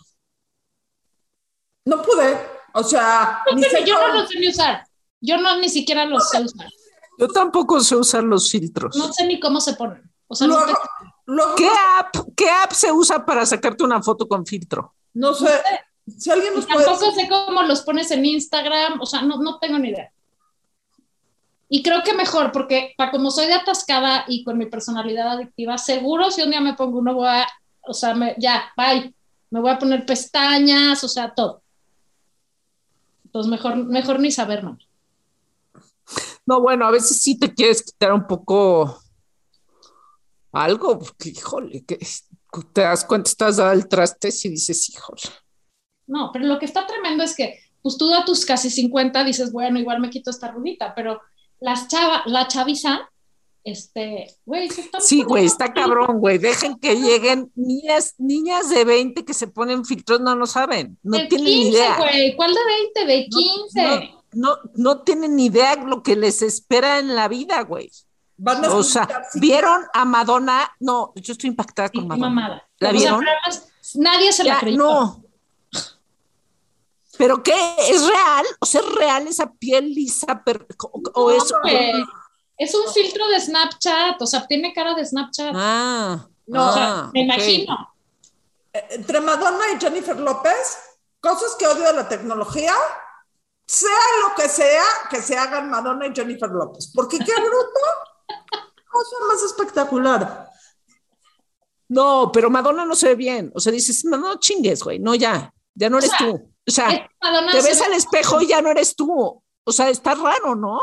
[1.85, 2.37] No pude,
[2.75, 4.85] o sea, No ni sé, sé yo no cómo- los sé ni usar.
[5.21, 6.69] Yo no ni siquiera los sé usar.
[7.19, 8.95] Yo tampoco sé usar los filtros.
[8.97, 10.03] No sé ni cómo se ponen.
[10.29, 10.75] O sea, no, sé-
[11.27, 14.95] luego- ¿Qué app, ¿Qué app se usa para sacarte una foto con filtro?
[15.15, 15.49] no sé,
[16.07, 19.01] si alguien y nos puede tampoco decir- sé cómo los pones en Instagram.
[19.01, 20.11] O sea, no, no tengo ni idea.
[21.69, 25.79] Y creo que mejor, porque para como soy de atascada y con mi personalidad adictiva,
[25.79, 27.47] seguro si un día me pongo uno voy a,
[27.83, 29.13] o sea, me- ya, bye.
[29.51, 31.63] Me voy a poner pestañas, o sea, todo.
[33.25, 34.79] Entonces mejor, mejor ni saber, ¿no?
[36.47, 39.01] No, bueno, a veces sí te quieres quitar un poco
[40.53, 41.99] algo, porque, híjole, que
[42.73, 45.21] te das cuenta, estás el traste y dices, híjole.
[46.07, 49.53] No, pero lo que está tremendo es que, pues tú a tus casi 50 dices,
[49.53, 51.21] bueno, igual me quito esta rubita, pero
[51.61, 53.09] las chava, la chaviza,
[53.65, 56.39] este, güey, se está Sí, güey, está cabrón, güey.
[56.39, 61.19] Dejen que lleguen niñas, niñas de 20 que se ponen filtros, no lo saben, no
[61.19, 61.97] de tienen 15, ni idea.
[61.97, 63.07] güey, ¿cuál de 20?
[63.07, 64.11] De No, 15.
[64.33, 67.91] No, no tienen ni idea lo que les espera en la vida, güey.
[68.37, 69.09] Van a O sea.
[69.35, 70.71] ¿vieron a Madonna?
[70.79, 72.29] No, yo estoy impactada con Madonna.
[72.29, 72.69] mamada.
[72.79, 73.25] ¿La O sea, vieron?
[73.27, 74.77] además, nadie se la Ya, creyó.
[74.79, 75.23] no.
[77.19, 77.55] ¿Pero qué?
[77.89, 78.45] ¿Es real?
[78.61, 80.43] O sea, ¿es real esa piel lisa?
[80.45, 81.53] per- o, o es...
[81.63, 81.93] güey.
[82.59, 85.53] Es un filtro de Snapchat, o sea, tiene cara de Snapchat.
[85.55, 87.95] Ah, No, o sea, ah, me imagino.
[88.73, 90.79] entre Madonna y Jennifer López,
[91.21, 92.73] cosas que odio de la tecnología,
[93.67, 93.91] sea
[94.27, 96.91] lo que sea, que se hagan Madonna y Jennifer López.
[96.95, 97.81] Porque qué bruto,
[98.91, 100.49] cosa más espectacular.
[101.89, 103.53] No, pero Madonna no se ve bien.
[103.55, 104.99] O sea, dices, no, no chingues, güey.
[104.99, 105.53] No, ya.
[105.75, 106.53] Ya no eres sea, tú.
[106.67, 109.43] O sea, Madonna te ves ve- al espejo y ya no eres tú.
[109.65, 110.79] O sea, está raro, ¿no?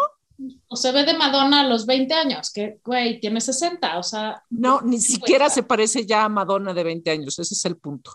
[0.67, 4.43] O se ve de Madonna a los 20 años, que, güey, tiene 60, o sea.
[4.49, 7.37] No, ni sí, siquiera se parece ya a Madonna de 20 años.
[7.39, 8.11] Ese es el punto.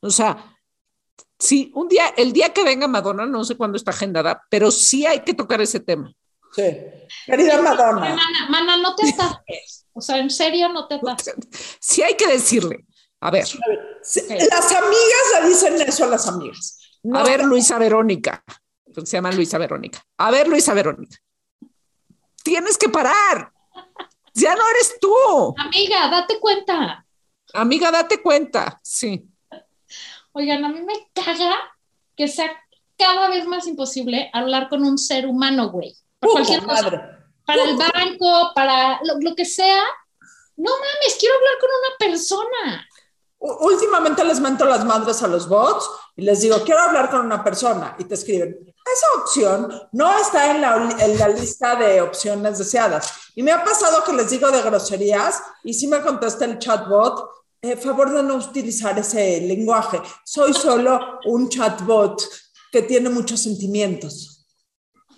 [0.00, 0.56] O sea,
[1.38, 5.06] sí, un día, el día que venga Madonna, no sé cuándo está agendada, pero sí
[5.06, 6.12] hay que tocar ese tema.
[6.52, 6.62] Sí.
[7.26, 8.00] Querida Madonna.
[8.00, 9.86] Mana, mana, no te atasques.
[9.92, 11.34] O sea, en serio, no te atasques.
[11.80, 12.84] Sí hay que decirle.
[13.20, 13.46] A ver,
[14.02, 16.78] Sí, Las amigas le dicen eso a las amigas.
[17.04, 18.42] No, a ver, Luisa Verónica,
[18.92, 20.02] se llama Luisa Verónica.
[20.16, 21.18] A ver, Luisa Verónica,
[22.42, 23.52] tienes que parar.
[24.32, 25.54] Ya no eres tú.
[25.58, 27.06] Amiga, date cuenta.
[27.52, 28.80] Amiga, date cuenta.
[28.82, 29.24] Sí.
[30.32, 31.54] Oigan, a mí me caga
[32.16, 32.50] que sea
[32.96, 35.94] cada vez más imposible hablar con un ser humano, güey.
[36.18, 36.82] Para puta cualquier cosa.
[36.82, 37.00] madre.
[37.46, 39.82] Para el banco, para lo, lo que sea.
[40.56, 42.88] No mames, quiero hablar con una persona.
[43.46, 47.44] Últimamente les mento las madres a los bots y les digo, quiero hablar con una
[47.44, 53.12] persona y te escriben, esa opción no está en la, lista de opciones deseadas.
[53.34, 57.28] Y me ha pasado que les digo de groserías y si me contesta el chatbot,
[57.60, 60.00] eh, favor de no utilizar ese lenguaje.
[60.24, 62.22] Soy solo un chatbot
[62.72, 64.46] que tiene muchos sentimientos.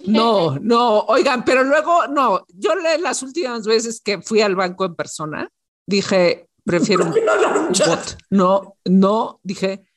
[0.04, 4.96] No, no, oigan, pero luego, no, yo las últimas veces que fui al banco en
[4.96, 5.48] persona,
[5.86, 8.18] dije, prefiero un, un bot.
[8.28, 9.88] No, no, dije,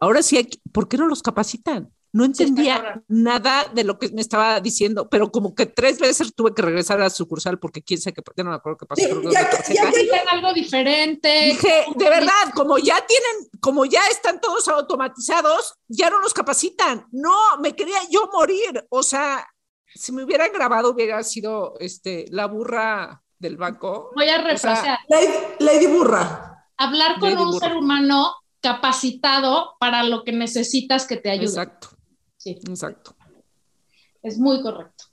[0.00, 1.90] ahora sí, hay ¿por qué no los capacitan?
[2.12, 6.54] No entendía nada de lo que me estaba diciendo, pero como que tres veces tuve
[6.54, 9.02] que regresar a la sucursal porque quién sabe qué, ya no me acuerdo qué pasó.
[9.02, 11.46] Sí, ya- ya- algo diferente.
[11.46, 17.04] Dije, de verdad, como ya tienen, como ya están todos automatizados, ya no los capacitan.
[17.10, 18.86] No, me quería yo morir.
[18.90, 19.44] O sea,
[19.92, 24.10] si me hubieran grabado hubiera sido este la burra del banco.
[24.16, 24.98] Voy a O sea.
[25.08, 26.66] Lady, Lady Burra.
[26.76, 27.68] hablar con Lady un Burra.
[27.68, 31.46] ser humano capacitado para lo que necesitas que te ayude.
[31.46, 31.88] Exacto,
[32.36, 33.14] Sí, exacto.
[34.22, 35.04] es muy correcto.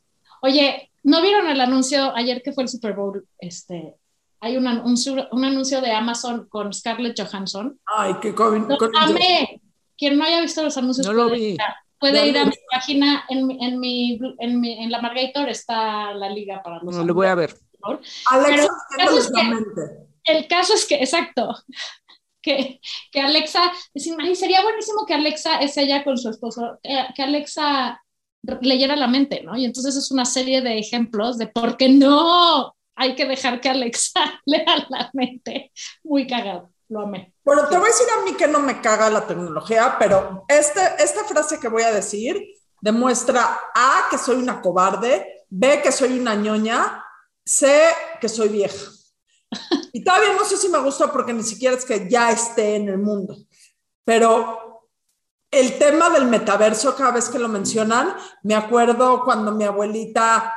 [0.41, 3.25] Oye, ¿no vieron el anuncio ayer que fue el Super Bowl?
[3.37, 3.95] Este,
[4.39, 7.79] hay un anuncio, un anuncio de Amazon con Scarlett Johansson.
[7.85, 8.61] Ay, qué COVID.
[8.69, 9.61] Lo con- amé.
[9.97, 11.45] Quien no haya visto los anuncios No lo puede, vi.
[11.53, 12.49] ir a- puede ir lo a vi.
[12.49, 16.95] mi página en, en, mi, en, mi- en la Margator está la liga para los
[16.95, 17.55] No le voy a ver.
[18.29, 18.67] Alexa,
[18.97, 19.47] ¿sabes la qué?
[19.47, 19.81] mente.
[20.23, 21.55] El caso es que, exacto,
[22.41, 22.79] que,
[23.11, 27.23] que Alexa, decimos, "Ay, sería buenísimo que Alexa es ella con su esposo, que, que
[27.23, 28.01] Alexa
[28.61, 29.55] leyera la mente, ¿no?
[29.55, 33.69] Y entonces es una serie de ejemplos de por qué no hay que dejar que
[33.69, 35.71] Alexa lea la mente.
[36.03, 37.33] Muy cagado, lo amé.
[37.43, 40.81] Bueno, te voy a decir a mí que no me caga la tecnología, pero este,
[40.99, 42.39] esta frase que voy a decir
[42.81, 47.00] demuestra A, que soy una cobarde, B, que soy una ñoña,
[47.45, 47.81] C,
[48.19, 48.91] que soy vieja.
[49.93, 52.87] Y todavía no sé si me gusta porque ni siquiera es que ya esté en
[52.87, 53.35] el mundo,
[54.05, 54.71] pero
[55.51, 60.55] el tema del metaverso, cada vez que lo mencionan, me acuerdo cuando mi abuelita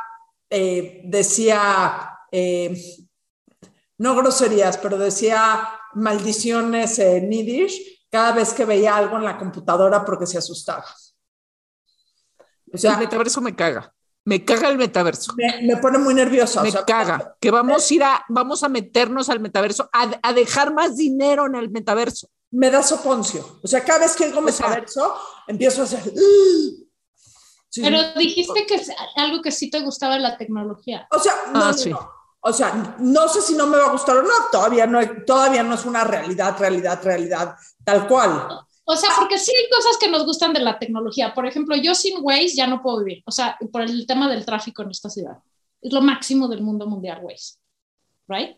[0.49, 2.81] eh, decía, eh,
[3.99, 10.05] no groserías, pero decía maldiciones en Yiddish cada vez que veía algo en la computadora
[10.05, 10.85] porque se asustaba.
[12.67, 13.93] El metaverso me caga.
[14.27, 15.35] Me caga el metaverso.
[15.37, 16.63] me, me pone muy nerviosa.
[16.63, 17.37] Me o sea, caga.
[17.41, 21.47] Que vamos a ir a, vamos a meternos al metaverso, a, a dejar más dinero
[21.47, 22.29] en el metaverso.
[22.51, 23.59] Me da soponcio.
[23.63, 25.15] O sea, cada vez que digo O sea, metaverso,
[25.47, 26.03] empiezo a hacer.
[27.69, 28.19] Sí, Pero sí.
[28.19, 31.07] dijiste que es algo que sí te gustaba la tecnología.
[31.11, 31.91] O sea, no, Ah, no, sí.
[31.91, 32.11] no.
[32.47, 34.29] O sea, no sé si no me va a gustar o no.
[34.53, 38.49] Todavía no, todavía no es una realidad, realidad, realidad, tal cual.
[38.85, 41.35] O sea, porque sí hay cosas que nos gustan de la tecnología.
[41.35, 43.23] Por ejemplo, yo sin Waze ya no puedo vivir.
[43.27, 45.39] O sea, por el tema del tráfico en esta ciudad.
[45.81, 47.55] Es lo máximo del mundo mundial, Waze.
[48.29, 48.57] ¿Right?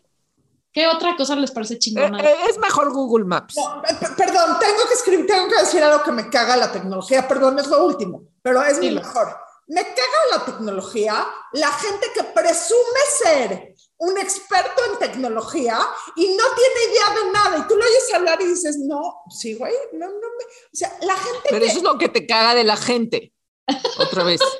[0.71, 2.19] ¿Qué otra cosa les parece chingona?
[2.19, 3.55] Eh, eh, es mejor Google Maps.
[3.57, 7.27] No, eh, perdón, tengo que escribir, tengo que decir algo que me caga la tecnología.
[7.27, 9.01] Perdón, es lo último, pero es mi Dilo.
[9.01, 9.35] mejor.
[9.67, 15.79] Me caga la tecnología, la gente que presume ser un experto en tecnología
[16.15, 17.57] y no tiene idea de nada.
[17.57, 20.43] Y tú lo oyes hablar y dices, no, sí, güey, no, no me.
[20.45, 21.67] O sea, la gente Pero que.
[21.67, 23.33] eso es lo que te caga de la gente.
[23.99, 24.39] Otra vez.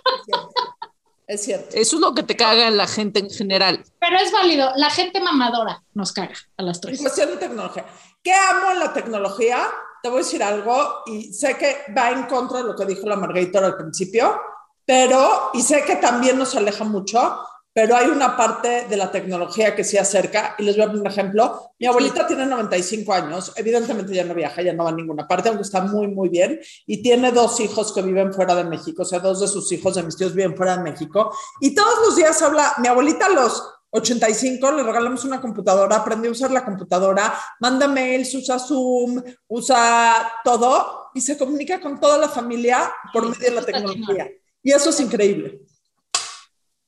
[1.28, 1.76] Es cierto.
[1.76, 3.84] Eso es lo que te caga en la gente en general.
[4.00, 4.72] Pero es válido.
[4.78, 7.02] La gente mamadora nos caga a las En tres.
[7.02, 7.86] cuestión de tecnología.
[8.24, 9.70] ¿Qué amo en la tecnología?
[10.02, 13.06] Te voy a decir algo y sé que va en contra de lo que dijo
[13.08, 14.40] la Margarita al principio,
[14.86, 17.42] pero, y sé que también nos aleja mucho,
[17.78, 21.02] pero hay una parte de la tecnología que se acerca y les voy a poner
[21.04, 21.74] un ejemplo.
[21.78, 25.50] Mi abuelita tiene 95 años, evidentemente ya no viaja, ya no va a ninguna parte,
[25.50, 29.06] aunque está muy, muy bien, y tiene dos hijos que viven fuera de México, o
[29.06, 32.16] sea, dos de sus hijos de mis tíos viven fuera de México, y todos los
[32.16, 36.66] días habla, mi abuelita a los 85, le regalamos una computadora, aprendió a usar la
[36.66, 43.30] computadora, manda mails, usa Zoom, usa todo y se comunica con toda la familia por
[43.30, 44.32] medio de la tecnología.
[44.64, 45.62] Y eso es increíble.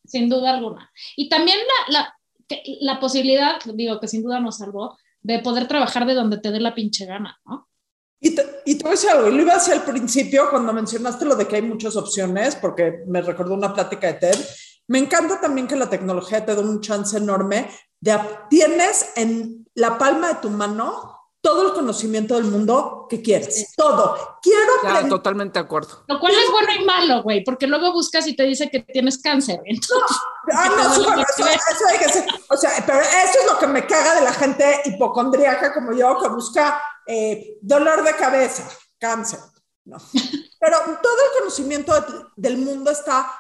[0.10, 0.92] Sin duda alguna.
[1.16, 1.58] Y también
[1.88, 2.16] la,
[2.82, 6.60] la, posibilidad, digo que sin duda nos salvó, de poder trabajar de donde te dé
[6.60, 7.68] la pinche gana, ¿no?
[8.22, 10.50] Y te, y te voy a decir algo, y lo iba a decir al principio
[10.50, 14.36] cuando mencionaste lo de que hay muchas opciones, porque me recordó una plática de TED.
[14.88, 17.70] Me encanta también que la tecnología te da un chance enorme
[18.02, 18.18] de
[18.50, 24.38] tienes en la palma de tu mano todo el conocimiento del mundo que quieres, todo.
[24.42, 25.10] Quiero Ya, aprender.
[25.10, 26.04] totalmente de acuerdo.
[26.08, 29.22] Lo cual es bueno y malo, güey, porque luego buscas y te dice que tienes
[29.22, 29.60] cáncer.
[29.66, 30.18] Entonces,
[30.52, 33.46] Ah, no, sí, bueno, por eso, eso hay que ser- o sea, pero eso es
[33.52, 38.16] lo que me caga de la gente hipocondríaca como yo, que busca eh, dolor de
[38.16, 38.68] cabeza,
[39.00, 39.40] cáncer.
[39.86, 39.98] No.
[40.60, 43.32] Pero todo el conocimiento de- del mundo está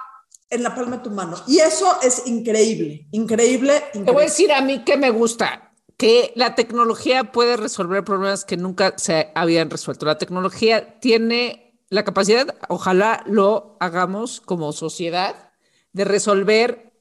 [0.49, 1.35] en la palma de tu mano.
[1.47, 4.23] Y eso es increíble, increíble, Te voy a increíble.
[4.25, 5.68] decir a mí que me gusta
[5.99, 10.05] que la tecnología puede resolver problemas que nunca se habían resuelto.
[10.05, 15.51] La tecnología tiene la capacidad, ojalá lo hagamos como sociedad,
[15.91, 16.93] de resolver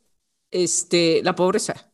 [0.50, 1.92] este, la pobreza.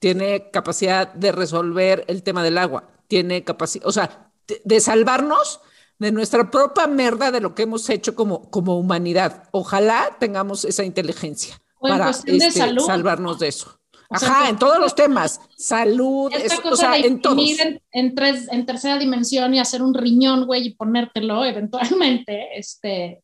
[0.00, 2.88] Tiene capacidad de resolver el tema del agua.
[3.06, 4.32] Tiene capacidad, o sea,
[4.64, 5.60] de, salvarnos
[6.00, 9.48] de nuestra propia merda de lo que hemos hecho como, como humanidad.
[9.52, 13.78] Ojalá tengamos esa inteligencia O para de este, salvarnos de eso.
[14.14, 15.40] O sea, Ajá, que- en todos los temas.
[15.56, 17.38] Salud, esta es- o cosa sea, de en todos.
[17.60, 23.22] en, en tres, en tercera dimensión y hacer un riñón, güey, y ponértelo eventualmente, este,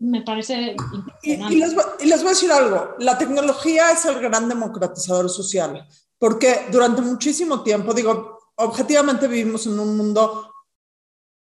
[0.00, 0.74] me parece
[1.22, 4.48] Y, y les, voy- y les voy a decir algo, la tecnología es el gran
[4.48, 5.86] democratizador social,
[6.18, 10.52] porque durante muchísimo tiempo, digo, objetivamente vivimos en un mundo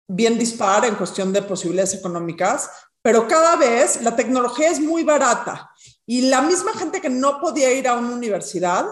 [0.08, 2.70] bien dispar en cuestión de posibilidades económicas,
[3.02, 5.71] pero cada vez la tecnología es muy barata
[6.12, 8.86] y la misma gente que no podía ir a una universidad,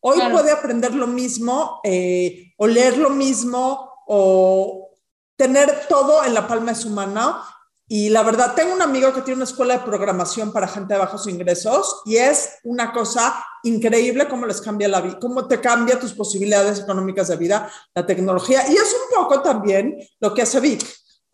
[0.00, 0.34] hoy Claro.
[0.34, 4.90] puede aprender lo mismo eh, o leer lo mismo o
[5.38, 7.40] tener todo en la palma de su mano.
[7.88, 11.00] Y la verdad, tengo un amigo que tiene una escuela de programación para gente de
[11.00, 15.98] bajos ingresos y es una cosa increíble cómo les cambia la vida, cómo te cambia
[15.98, 18.68] tus posibilidades económicas de vida la tecnología.
[18.68, 20.84] Y es un poco también lo que hace Vic,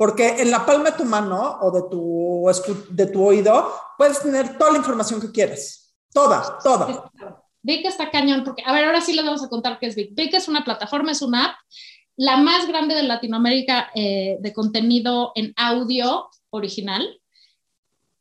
[0.02, 2.44] porque en la palma de tu mano o de tu,
[2.90, 5.94] de tu oído puedes tener toda la información que quieres.
[6.12, 7.08] Toda, toda.
[7.62, 10.10] Vic está cañón, porque, a ver, ahora sí les vamos a contar qué es Vic.
[10.16, 11.54] Vic es una plataforma, es una app,
[12.16, 17.20] la más grande de Latinoamérica eh, de contenido en audio original.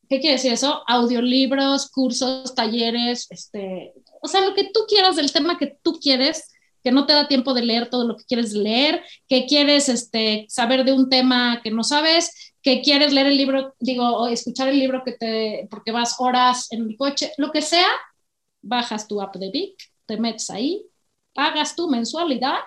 [0.07, 0.84] ¿Qué quiere decir eso?
[0.86, 6.51] Audiolibros, cursos, talleres, este, o sea, lo que tú quieras del tema que tú quieres,
[6.84, 10.45] que no te da tiempo de leer todo lo que quieres leer, que quieres este,
[10.49, 14.67] saber de un tema que no sabes, que quieres leer el libro, digo, o escuchar
[14.67, 17.88] el libro que te, porque vas horas en el coche, lo que sea,
[18.61, 19.75] bajas tu app de Vic,
[20.05, 20.86] te metes ahí,
[21.34, 22.59] pagas tu mensualidad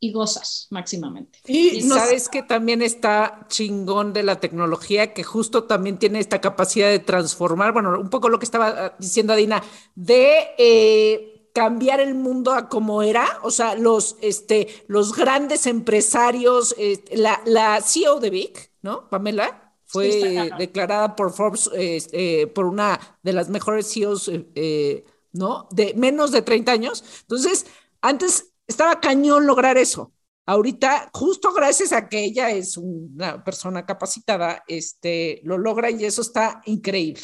[0.00, 1.40] y gozas máximamente.
[1.46, 6.88] Y sabes que también está chingón de la tecnología, que justo también tiene esta capacidad
[6.88, 9.62] de transformar, bueno, un poco lo que estaba ah, diciendo Adina,
[9.94, 16.74] de eh, cambiar el mundo a como era, o sea, los, este, los grandes empresarios,
[16.78, 19.08] eh, la, la CEO de Vic, ¿no?
[19.08, 24.46] Pamela, fue Sí, declarada por Forbes eh, eh, por una de las mejores CEOs, eh,
[24.54, 25.66] eh, ¿no?
[25.70, 27.02] De menos de 30 años.
[27.22, 27.66] Entonces,
[28.02, 30.12] antes estaba cañón lograr eso.
[30.44, 36.20] Ahorita, justo gracias a que ella es una persona capacitada, este, lo logra y eso
[36.20, 37.22] está increíble.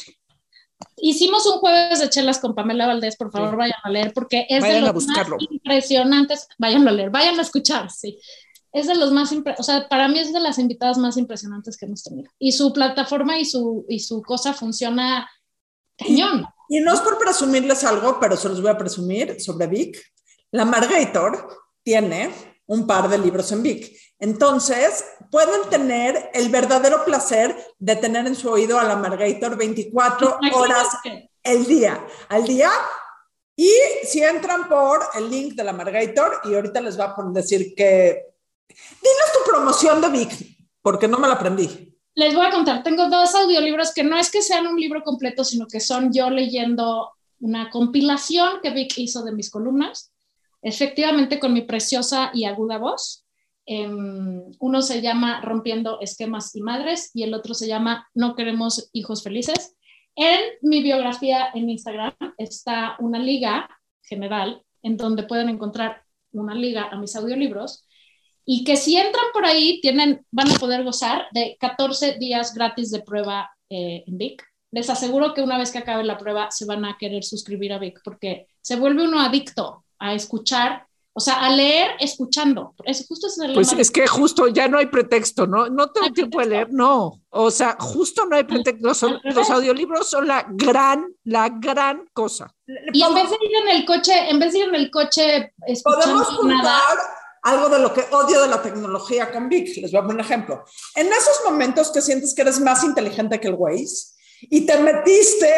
[0.97, 3.55] Hicimos un jueves de chelas con Pamela Valdés, por favor, Sí.
[3.57, 5.35] vayan a leer, porque es Vayan de a los buscarlo.
[5.37, 6.47] más impresionantes.
[6.57, 8.19] Vayan a leer, vayan a escuchar, sí.
[8.73, 11.77] es de los más, impre- o sea, para mí es de las invitadas más impresionantes
[11.77, 12.29] que hemos tenido.
[12.37, 15.29] Y su plataforma y su, y su cosa funciona
[15.97, 16.45] cañón.
[16.67, 19.97] Y no es por presumirles algo, pero se los voy a presumir sobre Vic.
[20.51, 21.47] La Margator
[21.83, 23.95] tiene un par de libros en Vic.
[24.19, 30.39] Entonces, pueden tener el verdadero placer de tener en su oído a la Margator 24
[30.53, 30.87] horas
[31.43, 32.71] el día, al día.
[33.55, 33.71] Y
[34.03, 38.33] si entran por el link de la Margator, y ahorita les va a decir que...
[38.67, 40.31] Dinos tu promoción de Vic,
[40.81, 41.93] porque no me la aprendí.
[42.15, 45.43] Les voy a contar, tengo dos audiolibros que no es que sean un libro completo,
[45.43, 50.13] sino que son yo leyendo una compilación que Vic hizo de mis columnas,
[50.65, 53.23] efectivamente con mi preciosa y aguda voz.
[53.67, 58.89] Em, uno se llama Rompiendo esquemas y madres y el otro se llama No queremos
[58.91, 59.75] hijos felices.
[60.15, 63.69] En mi biografía en Instagram está una liga
[64.01, 66.01] general en donde pueden encontrar
[66.31, 67.87] una liga a mis audiolibros
[68.43, 72.89] y que si entran por ahí tienen, van a poder gozar de 14 días gratis
[72.89, 74.43] de prueba eh, en Vic.
[74.71, 77.77] Les aseguro que una vez que acabe la prueba se van a querer suscribir a
[77.77, 82.73] Vic porque se vuelve uno adicto a escuchar, o sea, a leer escuchando.
[82.83, 85.67] Es justo ese es el Pues es que justo ya no hay pretexto, ¿no?
[85.69, 87.21] No tengo tiempo de leer, no.
[87.29, 88.93] O sea, justo no hay pretexto.
[88.93, 92.53] Son- los audiolibros son la gran, la gran cosa.
[92.67, 95.53] Y en vez de ir en el coche, en vez de ir en el coche
[95.83, 96.97] Podemos escuchando nada, juntar
[97.43, 99.77] algo de lo que odio de la tecnología con Vic.
[99.77, 100.65] Les voy a poner un ejemplo.
[100.95, 105.53] En esos momentos que sientes que eres más inteligente que el Waze y te metiste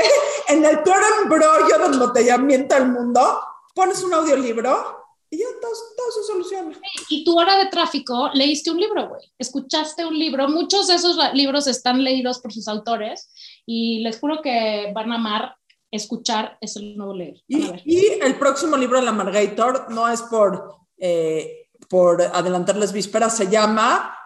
[0.50, 3.40] en el peor embrollo del embotellamiento del mundo,
[3.78, 4.98] pones un audiolibro
[5.30, 6.76] y ya todo, todo se soluciona.
[7.10, 9.22] y tu hora de tráfico leíste un libro, güey.
[9.38, 10.48] Escuchaste un libro.
[10.50, 13.30] Muchos de esos libros están leídos por sus autores
[13.66, 15.56] y les juro que van a amar
[15.92, 17.36] escuchar ese nuevo leer.
[17.48, 23.38] Y, y el próximo libro de la Margator no es por, eh, por adelantarles vísperas,
[23.38, 24.18] se llama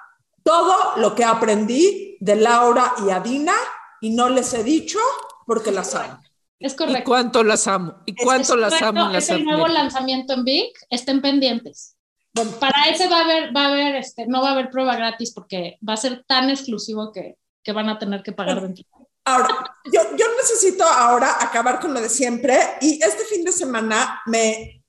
[0.43, 3.53] Todo lo que aprendí de Laura y Adina
[3.99, 4.99] y no les he dicho
[5.45, 6.19] porque las amo.
[6.61, 7.03] Es Y correcto.
[7.09, 7.95] cuánto las amo.
[8.05, 9.09] Y cuánto es las amo.
[9.09, 10.77] las Es el nuevo lanzamiento en Vic.
[10.89, 11.97] Estén pendientes.
[12.33, 14.95] Bueno, Para ese va a haber, va a haber, este, no va a haber prueba
[14.95, 18.85] gratis porque va a ser tan exclusivo que, que van a tener que pagar dentro.
[19.25, 24.21] Ahora, yo, yo necesito ahora acabar con lo de siempre y este fin de semana
[24.25, 24.83] me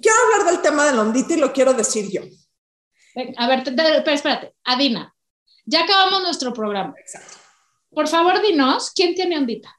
[0.00, 2.22] quiero hablar del tema de la ondita y lo quiero decir yo.
[3.36, 5.14] A ver, pero espérate, Adina,
[5.64, 6.94] ya acabamos nuestro programa.
[7.90, 9.76] Por favor, dinos, ¿quién tiene ondita?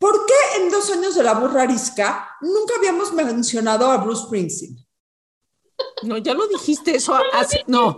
[0.00, 4.76] ¿Por qué en dos años de la burra arisca nunca habíamos mencionado a Bruce Springsteen?
[6.04, 7.14] No, ya lo dijiste eso.
[7.34, 7.96] hace- no,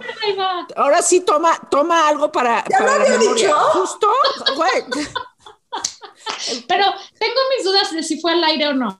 [0.77, 3.47] ahora sí toma, toma algo para, ¿Ya para lo había memoria.
[3.47, 3.57] dicho?
[3.73, 4.09] Justo,
[4.57, 4.85] güey.
[6.69, 6.85] Pero
[7.19, 8.99] tengo mis dudas de si fue al aire o no.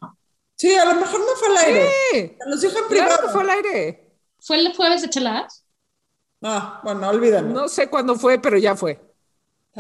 [0.57, 1.91] Sí, a lo mejor no fue al aire.
[2.13, 3.09] Sí, los dije en privado.
[3.11, 4.13] claro que fue al aire.
[4.41, 5.65] ¿Fue el jueves de cheladas?
[6.43, 7.49] Ah, bueno, olvídalo.
[7.49, 9.01] No sé cuándo fue, pero ya fue.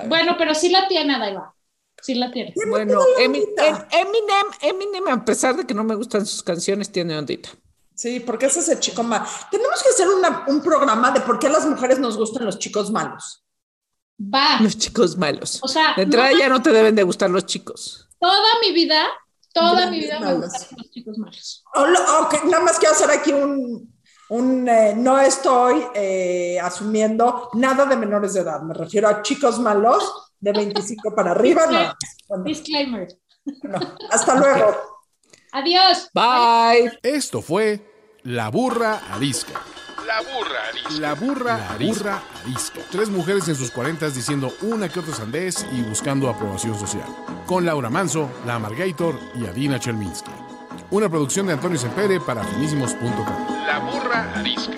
[0.07, 1.52] Bueno, pero sí la tiene, Daiva.
[2.03, 2.53] Sí la tiene.
[2.69, 3.01] Bueno.
[3.19, 7.49] Em- Eminem, Eminem, a pesar de que no me gustan sus canciones, tiene ondita.
[7.95, 9.25] Sí, porque ese es el chico malo.
[9.51, 12.59] Tenemos que hacer una- un programa de por qué a las mujeres nos gustan los
[12.59, 13.45] chicos malos.
[14.21, 14.59] Va.
[14.61, 15.61] Los chicos malos.
[15.63, 18.09] O sea, De entrada no- ya no te deben de gustar los chicos.
[18.19, 19.07] Toda mi vida,
[19.53, 21.65] toda mi vida me gustaron los chicos malos.
[21.75, 23.95] O lo- ok, nada más quiero hacer aquí un,
[24.31, 28.61] un, eh, no estoy eh, asumiendo nada de menores de edad.
[28.63, 31.67] Me refiero a chicos malos de 25 para arriba.
[31.67, 31.95] No.
[32.29, 33.09] Bueno, Disclaimer.
[33.63, 33.79] no.
[34.11, 34.77] Hasta luego.
[35.53, 36.11] Adiós.
[36.13, 36.99] Bye.
[37.03, 37.81] Esto fue
[38.25, 39.61] La Burra Arisca.
[40.07, 41.01] La Burra Arisca.
[41.01, 42.23] La Burra, Arisca.
[42.45, 42.81] Arisca.
[42.91, 47.07] Tres mujeres en sus cuarentas diciendo una que otra sandez y buscando aprobación social.
[47.47, 50.31] Con Laura Manso, La Margator y Adina Chelminsky.
[50.91, 53.65] Una producción de Antonio Sempere para finísimos.com.
[53.67, 54.73] La Burra Arisca.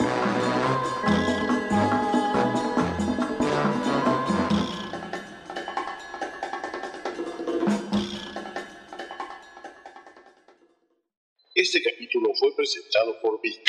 [12.15, 13.61] Capítulo fue presentado por Vic.